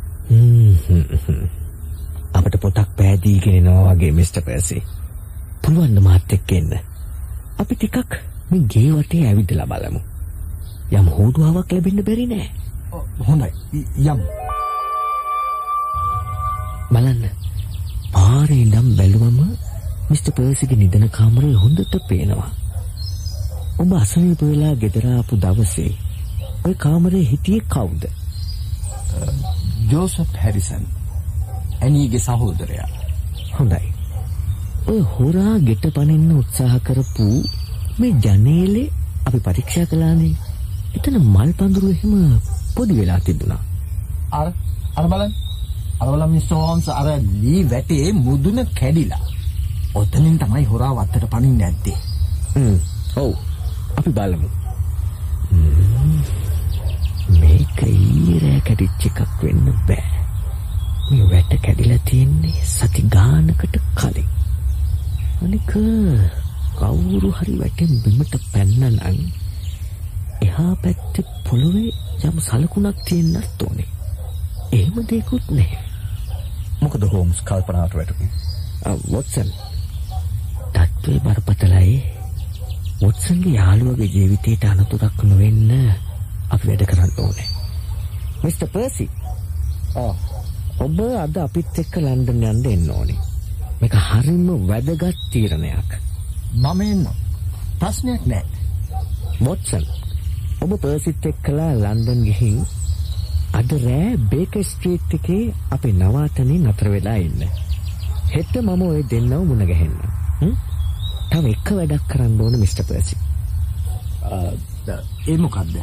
අපට 2.33 2.57
පොතක් 2.61 2.91
පෑදීගෙන 2.97 3.59
එනවා 3.61 3.95
වගේ 3.95 4.13
මිස්ටර් 4.13 4.43
පර්සි. 4.43 4.83
පුළුවන් 5.63 5.95
ද 5.95 6.01
මාත් 6.01 6.33
එක්ක 6.33 6.53
එන්න. 6.53 6.73
අපි 7.59 7.75
ටිකක් 7.75 8.13
මේ 8.51 8.67
ගේ 8.67 8.93
වටේ 8.93 9.27
ඇවිදලා 9.27 9.67
බලමු. 9.67 10.01
යම් 10.93 11.07
හෝඩුවාවක් 11.09 11.73
ලැබෙන්න 11.73 12.05
බැරි 12.05 12.27
නෑ. 12.27 12.49
හොඳයි 13.21 13.51
යමු. 14.05 14.27
බලන්න. 16.91 17.25
පාරේ 18.13 18.61
ඉඳන් 18.61 18.91
බැලුවම 18.97 19.39
මිස්ටර් 20.11 20.33
පර්සිගේ 20.33 20.79
නිදන 20.79 21.09
කාමරය 21.11 21.53
හොඳට 21.55 21.95
පේනවා. 22.09 22.51
ඔබ 23.79 23.91
අසනීප 23.95 24.43
වෙලා 24.43 24.75
ගෙදර 24.75 25.07
ආපු 25.09 25.35
දවසේ 25.37 25.91
ওই 26.65 26.75
කාමරේ 26.77 27.25
හිටියේ 27.25 27.67
කවුද? 27.69 28.05
Joseph 29.91 30.33
Harrison. 30.37 30.85
ඇනීගේ 31.83 32.21
සහෝදරයා. 32.21 32.89
හොඳයි. 33.53 33.87
ඔය 34.87 35.01
හොරා 35.11 35.55
ගෙට 35.61 35.87
පනින්න 35.95 36.31
උත්සාහ 36.35 36.75
කරපු 36.81 37.27
මේ 37.99 38.15
ජනේලේ 38.23 38.89
අපි 39.27 39.39
පරීක්ෂා 39.41 39.87
කළානේ. 39.87 40.35
එතන 40.95 41.17
මල් 41.25 41.51
පඳුරු 41.53 41.91
එහෙම 41.91 42.15
පොඩි 42.75 42.99
වෙලා 43.01 43.21
තිබුණා. 43.21 43.63
අර 44.33 44.49
අර 44.97 45.07
බලන්න. 45.07 45.33
අර 46.01 46.07
බලන්න 46.09 46.31
මිස්ටර් 46.31 46.61
හෝම්ස් 46.61 46.89
අර 46.91 47.09
ලී 47.43 47.63
වැටේ 47.71 48.13
මුදුන 48.21 48.69
කැඩිලා. 48.75 49.25
ඔතනින් 49.97 50.39
තමයි 50.39 50.65
හොරා 50.65 50.93
වත්තට 50.95 51.31
පනින්නේ 51.31 51.71
නැත්තේ. 51.71 51.99
හ්ම්. 52.55 52.79
ඔව්. 53.17 53.33
අපි 53.99 54.11
බලමු. 54.11 54.49
හ්ම්. 55.51 56.21
මේක 57.41 57.81
ඊරෑ 57.85 58.61
කැඩිච්ච 58.61 59.07
එකක් 59.09 59.43
වෙන්න 59.43 59.73
බෑ. 59.89 60.05
මේ 61.09 61.29
වැට 61.31 61.53
කැඩිලා 61.65 61.99
තියෙන්නේ 62.11 62.65
සති 62.67 63.03
ගානකට 63.15 63.77
කලින්. 63.95 64.29
අනික 65.43 65.73
කවුරු 66.79 67.31
හරි 67.33 67.55
වැටෙන් 67.61 67.93
බිමට 68.03 68.35
පැන්නනම් 68.53 69.21
එහා 70.43 70.73
පැත්තේ 70.83 71.27
පොළොවේ 71.45 71.93
යම් 72.25 72.41
සලකුණක් 72.41 72.99
තියෙන්නත් 73.05 73.63
ඕනේ. 73.63 73.89
එහෙම 74.73 74.97
දෙයක්වත් 75.11 75.51
නැහැ. 75.51 75.85
මොකද 76.81 77.09
හෝම්ස් 77.13 77.41
කල්පනාවට 77.43 77.97
වැටුනේ? 77.97 78.31
වොටසන් 79.13 79.51
තත්ත්වය 81.07 81.21
බරපතලයි 81.23 81.97
වොටසන්ගේ 83.01 83.55
යාළුවගේ 83.55 84.09
ජීවිතයට 84.09 84.65
අනතුරක් 84.65 85.21
නොවෙන්න 85.23 85.71
අපි 86.51 86.69
වැඩ 86.69 86.83
කරන්න 86.85 87.13
ඕනේ 87.19 87.47
මිස්ටර් 88.41 88.69
පර්සි 88.69 89.07
ඔබ 90.81 90.99
අද 91.19 91.39
අපිත් 91.39 91.79
එක්ක 91.79 92.01
ලන්ඩන් 92.01 92.43
යන්න 92.47 92.67
එන්න 92.73 92.91
ඕනේ 92.91 93.21
මේක 93.81 93.97
හරිම 94.03 94.51
වැදගත් 94.67 95.23
තීරණයක් 95.31 95.97
මම 96.57 96.81
එන්න. 96.83 97.07
ප්‍රශ්නයක් 97.79 98.27
නැහැ. 98.27 98.45
වොටසන් 99.41 99.87
ඔබ 100.63 100.79
පර්සිත් 100.81 101.27
එක්කලා 101.27 101.73
ලන්ඩන් 101.77 102.23
ගිහින් 102.25 102.63
අද 103.55 103.81
රෑ 103.81 104.15
බේකර් 104.31 104.65
ස්ට්‍රීට් 104.67 105.15
එකේ 105.15 105.43
අපේ 105.71 105.95
නවාතනින් 105.95 106.67
නතර 106.67 106.91
වෙලා 106.91 107.19
ඉන්න. 107.23 107.51
හෙට 108.31 108.55
මම 108.61 108.83
ඔය 108.85 109.05
දෙන්නව 109.07 109.45
මුණ 109.45 109.69
ගැහෙන්න. 109.69 110.01
හ්ම්? 110.41 110.57
තව 111.31 111.53
එක 111.53 111.69
වැඩක් 111.73 112.09
කරන්න 112.09 112.41
ඕන 112.41 112.59
මිස්ටර් 112.59 112.85
පර්සි. 112.85 113.17
ඒ 115.27 115.37
මොකද්ද? 115.39 115.77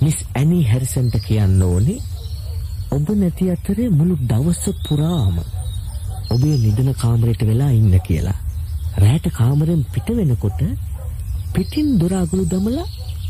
මිස් 0.00 0.18
ඇනි 0.34 0.60
හැරිසන්ට 0.64 1.16
කියන්න 1.26 1.62
ඕනේ 1.62 2.00
ඔබ 2.90 3.08
නැති 3.14 3.50
අතරේ 3.50 3.88
මුළු 3.90 4.14
දවස 4.22 4.64
පුරාම 4.84 5.36
ඔබේ 6.30 6.56
නිදන 6.58 6.90
කාමරයට 6.94 7.42
වෙලා 7.46 7.70
ඉන්න 7.72 7.94
කියලා. 8.00 8.38
රෑට 8.96 9.26
කාමරෙන් 9.32 9.84
පිට 9.92 10.08
වෙනකොට 10.10 10.60
පිටින් 11.54 11.88
දොර 11.98 12.12
අගුළු 12.14 12.44
දමලා 12.46 12.86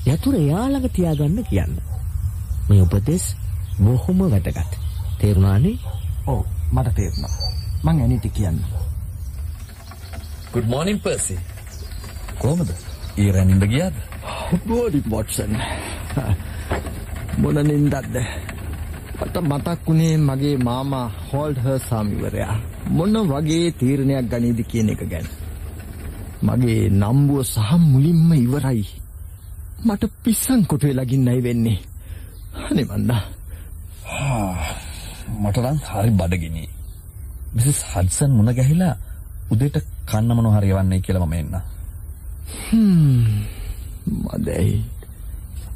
යතුරු 0.07 0.37
එයා 0.39 0.67
ළඟ 0.69 0.93
තියාගන්න 0.93 1.45
කියන්න. 1.45 1.75
මේ 2.69 2.83
උපදෙස් 2.83 3.25
බොහොම 3.79 4.19
වැදගත්. 4.25 4.73
තේරුණානේ? 5.19 5.79
ඔව් 6.27 6.41
මට 6.73 6.95
තේරුණා. 6.95 7.35
මං 7.85 8.01
ඇනිට 8.01 8.27
කියන්න. 8.33 8.59
Good 10.53 10.69
morning 10.69 10.99
Percy. 11.01 11.35
කොහමද? 12.39 12.71
ඊරන් 13.17 13.47
නින්ද 13.49 13.65
ගියාද? 13.65 13.97
බෝඩි 14.67 14.99
වොට්සන්. 15.05 15.53
මොන 17.39 17.61
නින්දක්ද? 17.63 18.17
මට 19.19 19.37
මතක් 19.43 19.79
වුණේ 19.87 20.17
මගේ 20.21 20.57
මාමා 20.59 21.07
හෝල්ඩ් 21.29 21.59
හර් 21.59 21.79
සාමිවරයා. 21.81 22.57
මොන 22.89 23.17
වගේ 23.31 23.71
තීරණයක් 23.73 24.29
ගනීද 24.29 24.61
කියන 24.67 24.91
එක 24.91 25.05
ගැන. 25.13 25.29
මගේ 26.43 26.83
නම්බුව 26.93 27.41
සහ 27.45 27.71
මුලින්ම 27.85 28.29
ඉවරයි. 28.35 28.85
මට 29.85 30.11
පිස්සන් 30.23 30.67
කොට 30.67 30.85
වෙලා 30.85 31.05
ගින්නයි 31.05 31.41
වෙන්නේ. 31.41 31.79
අනේ 32.61 32.87
මන්දා. 32.91 33.23
මට 35.41 35.57
නම් 35.65 35.81
හරි 35.87 36.13
බඩගිනි. 36.13 36.69
මිසස් 37.55 37.83
හඩ්සන් 37.93 38.31
මුණ 38.31 38.55
ගැහිලා 38.55 38.95
උදේට 39.51 39.77
කන්න 40.13 40.37
මොනව 40.37 40.55
හරි 40.55 40.71
යවන්නේ 40.71 41.01
කියලා 41.01 41.27
මම 41.27 41.35
එන්න. 41.35 41.55
මදයි. 44.07 44.73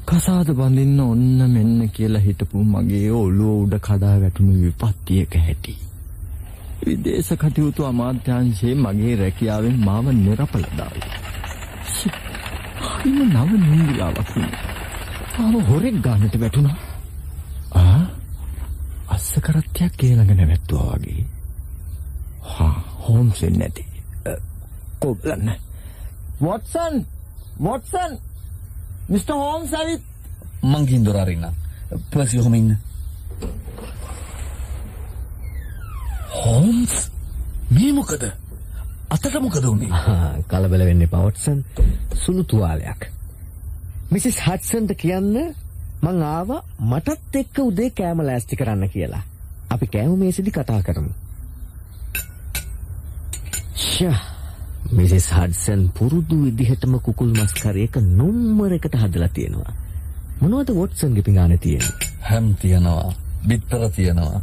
කසාද 0.07 0.49
බඳින්න 0.53 1.01
ඔන්න 1.03 1.39
මෙන්න 1.51 1.89
කියලා 1.91 2.21
හිටපු 2.21 2.65
මගේ 2.65 3.11
ඔළුව 3.13 3.55
උඩ 3.57 3.75
කඩා 3.81 4.17
වැටුණු 4.21 4.53
විපත්තියක 4.61 5.33
හැටි. 5.39 5.75
විදේශ 6.83 7.33
කටයුතු 7.35 7.87
අමාත්‍යාංශයේ 7.87 8.75
මගේ 8.77 9.15
රැකියාවෙන් 9.17 9.79
මාව 9.81 10.13
නිරපල 10.17 10.67
දාලා. 10.73 11.19
ෂි, 11.87 12.13
හරිම 12.85 13.19
නව 13.29 13.51
නින්දියාවක් 13.63 14.31
වුණා. 14.31 14.63
මාව 15.35 15.55
හොරෙක් 15.71 15.99
ගන්නට 16.01 16.41
වැටුණා. 16.41 16.77
ආ 17.77 18.01
අස්ස 19.09 19.33
කරත්තයක් 19.41 20.01
ඒ 20.03 20.15
ළඟ 20.15 20.37
නැවැත්තුවා 20.37 20.97
වගේ. 20.97 21.27
හා 22.51 22.75
හෝම්ස් 23.01 23.43
වෙන්නේ 23.43 23.69
නැති. 23.69 23.96
කොබලන්න. 25.01 25.53
වොට්සන් 26.41 27.05
වොට්සන් 27.61 28.19
මිස්ටර් 29.09 29.35
හෝම්ස් 29.35 29.75
ඇවිත් 29.75 30.03
මං 30.63 30.87
ගිහින් 30.87 31.05
දොර 31.05 31.17
අරින්නම්. 31.17 31.55
පර්සි 32.11 32.39
ඔහම 32.39 32.55
ඉන්න. 32.55 32.77
හෝම්ස් 36.37 37.11
මේ 37.71 37.93
මොකද? 37.93 38.25
අතට 39.09 39.41
මොකද? 39.41 39.69
ආ, 39.91 40.35
කලබල 40.49 40.85
වෙන්න 40.85 41.03
එපා 41.03 41.23
වොට්සන්. 41.23 41.63
සුළු 42.17 42.45
තුවාලයක්. 42.45 43.11
මිසිස් 44.11 44.41
හඩ්සන්ට 44.41 44.97
කියන්න 44.97 45.55
මං 46.03 46.23
ආවා 46.25 46.63
මටත් 46.81 47.41
එක්ක 47.41 47.63
උදේ 47.63 47.91
කෑම 47.93 48.21
ලෑස්ති 48.23 48.57
කරන්න 48.57 48.91
කියලා. 48.91 49.23
අපි 49.71 49.87
කෑම 49.89 50.19
මේසෙදි 50.19 50.51
කතා 50.51 50.83
කරමු. 50.83 51.15
ෂා 53.97 54.19
මිසස් 54.93 55.27
හඩ්සන් 55.29 55.83
පුරුදු 55.97 56.37
විදිහටම 56.45 56.95
කුකුල් 56.99 57.31
මස් 57.33 57.53
කරේක 57.55 57.95
නොම්බර 58.13 58.73
එකට 58.73 58.95
හදලා 58.95 59.29
තියෙනවා. 59.29 59.73
මොනවද 60.41 60.71
වොට්සන්ගේ 60.75 61.23
පිඟානේ 61.23 61.59
තියෙන්නේ? 61.59 62.11
හැම් 62.21 62.47
තියනවා. 62.55 63.15
බිත්තර 63.49 63.83
තියනවා. 63.91 64.41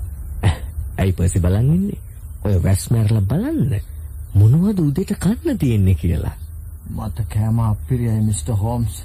ඇයි 0.98 1.14
පර්සි 1.14 1.40
බලන් 1.40 1.70
ඉන්නේ? 1.70 2.00
ඔය 2.44 2.56
වැස් 2.64 2.84
මැරලා 2.92 3.24
බලන්න. 3.24 3.74
මොනවද 4.34 4.80
උදේට 4.80 5.16
කන්න 5.20 5.58
තියෙන්නේ 5.58 5.96
කියලා. 5.96 6.36
මට 6.90 7.18
කෑම 7.30 7.60
අපිරියයි 7.62 8.22
මිස්ටර් 8.22 8.56
හෝම්ස්. 8.56 9.04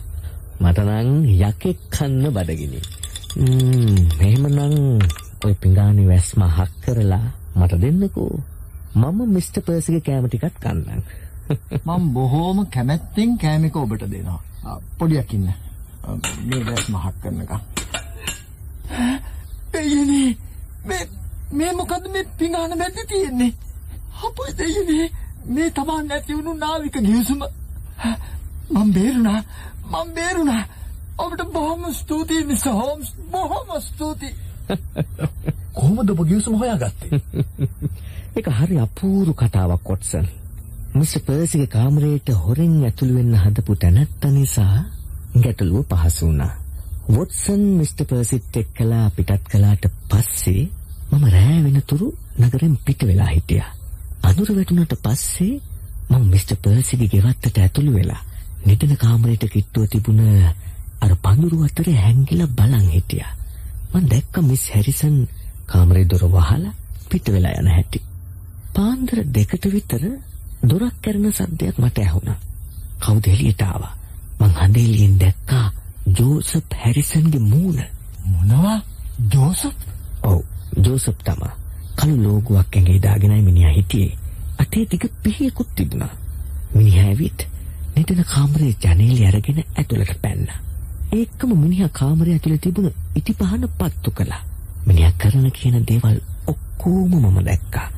මට 0.61 0.79
නම් 0.81 1.25
යකෙක් 1.41 1.89
කන්න 1.91 2.33
බඩගිනි. 2.33 2.81
ම්ම් 3.39 3.97
එහෙමනම් 4.21 5.03
ඔය 5.45 5.55
පිඟානේ 5.55 6.09
වැස්ම 6.09 6.43
හක් 6.51 6.71
කරලා 6.83 7.27
මට 7.57 7.83
දෙන්නකෝ. 7.83 8.37
මම 8.99 9.21
මිස්ටර් 9.29 9.63
පර්සිගේ 9.63 10.03
කෑම 10.03 10.27
ටිකක් 10.27 10.57
කන්නම්. 10.61 11.03
මම 11.87 12.05
බොහෝම 12.13 12.59
කැමැත්තෙන් 12.69 13.39
කෑමක 13.39 13.77
ඔබට 13.77 14.05
දෙනවා. 14.07 14.41
ආ, 14.65 14.79
පොඩියක් 14.99 15.33
ඉන්න. 15.33 15.49
මේ 16.45 16.63
වැස් 16.67 16.89
මහක් 16.89 17.15
කරනකම්. 17.23 17.61
දෙයනේ 19.73 20.31
මේ 20.85 21.03
මේ 21.53 21.73
මොකද 21.75 22.05
මේ 22.13 22.25
පිඟාන 22.39 22.77
මැද්දේ 22.77 23.07
තියෙන්නේ? 23.07 23.53
අපේ 24.21 24.53
දෙයනේ 24.59 25.07
මේ 25.49 25.71
තමන් 25.73 26.09
නැති 26.09 26.33
වුණු 26.35 26.55
නාවික 26.57 26.97
ගිවිසුම 27.01 27.43
මම 28.71 28.93
බේරුණා 28.93 29.41
මම 29.93 30.09
බේරුණා 30.15 30.63
ඔබට 31.19 31.43
බොහොම 31.53 31.83
ස්තුතියි 31.95 32.45
මිස්ටර් 32.45 32.73
හෝම්ස් 32.73 33.15
බොහොම 33.31 33.69
ස්තුතියි 33.83 34.35
කොහොමද 35.75 36.11
ඔබ 36.11 36.21
ගිවිසුම 36.25 36.55
හොයාගත්තේ? 36.57 37.21
ඒක 38.39 38.49
හරි 38.51 38.77
අපූරු 38.79 39.33
කතාවක් 39.35 39.83
වොට්සන්. 39.85 40.27
මිස්ටර් 40.95 41.21
පර්සිගේ 41.21 41.69
කාමරයට 41.69 42.29
හොරෙන් 42.37 42.75
ඇතුළු 42.83 43.15
වෙන්න 43.17 43.35
හදපු 43.37 43.75
තැනත්ත 43.75 44.23
නිසා 44.29 44.77
ගැටලුව 45.37 45.87
පහසු 45.93 46.27
වුණා. 46.27 46.53
වොට්සන් 47.09 47.63
මිස්ටර් 47.79 48.05
පර්සිත් 48.05 48.57
එක්කලා 48.57 49.07
පිටත් 49.11 49.43
කළාට 49.45 49.85
පස්සේ 50.09 50.63
මම 51.11 51.25
රෑ 51.27 51.59
වෙනතුරු 51.65 52.09
නගරෙන් 52.39 52.77
පිට 52.87 53.01
වෙලා 53.03 53.27
හිටියා. 53.27 53.71
අඳුර 54.23 54.51
වැටුණට 54.51 54.95
පස්සේ 55.03 55.55
මම 56.11 56.25
මිස්ටර් 56.27 56.57
පර්සිගේ 56.59 57.09
ගෙවත්තට 57.09 57.59
ඇතුළු 57.59 57.93
වෙලා 57.93 58.23
නිදන 58.65 58.97
කාමරයට 58.97 59.45
කිට්ටුව 59.49 59.89
තිබුණ 59.89 60.23
අර 61.01 61.13
පඳුරු 61.19 61.65
අතරේ 61.65 61.97
හැංගිලා 61.97 62.55
බලන් 62.55 62.87
හිටියා. 62.89 63.33
මම 63.93 64.07
දැක්ක 64.07 64.35
මිස් 64.43 64.71
හැරිසන් 64.71 65.17
කාමරේ 65.67 66.07
දොර 66.07 66.25
වහලා 66.29 66.77
පිට 67.11 67.27
වෙලා 67.29 67.59
යන 67.61 67.69
හැටි. 67.69 68.08
පාන්දර 68.79 69.25
දෙකට 69.29 69.65
විතර 69.67 70.03
දොරක් 70.63 70.99
කැරෙන 71.03 71.33
සද්දයක් 71.33 71.79
මට 71.79 71.99
ඇහුණා. 71.99 72.37
කවුද 73.01 73.27
එළියට 73.27 73.63
ආවා? 73.63 73.95
මං 74.41 74.53
හඳේලියෙන් 74.55 75.17
දැක්කා 75.21 75.73
ජෝසප් 76.19 76.75
හැරිසන්ගේ 76.75 77.41
මූණ. 77.43 77.81
මොනවා 78.25 78.77
ජෝසප් 79.35 79.77
ඔව් 80.23 80.39
ජෝසප් 80.85 81.19
තමා. 81.25 81.53
කළු 81.97 82.23
ලෝගුවක් 82.23 82.71
ඇඟේ 82.73 83.03
දාගෙනයි 83.03 83.43
මිනිහා 83.43 83.73
හිටියේ. 83.73 84.17
අතේ 84.59 84.87
දිග 84.87 85.09
පිහියකුත් 85.23 85.75
තිබුණා. 85.75 86.15
මිනිහා 86.75 87.07
ඇවිත් 87.07 87.47
නිදන 87.97 88.25
කාමරේ 88.27 88.73
ජනේලය 88.81 89.27
අරගෙන 89.27 89.63
ඇතුළට 89.75 90.17
පැන්නා. 90.23 90.59
ඒකම 91.13 91.59
මිනිහා 91.59 91.93
කාමරය 91.95 92.33
ඇතුළේ 92.33 92.59
තිබුණ 92.61 92.91
ඉටිපහන 93.17 93.69
පත්තු 93.77 94.11
කළා. 94.13 94.43
මිනිහා 94.87 95.15
කරන 95.19 95.53
කියන 95.53 95.87
දේවල් 95.87 96.19
ඔක්කොම 96.47 97.15
මම 97.17 97.45
දැක්කා. 97.45 97.89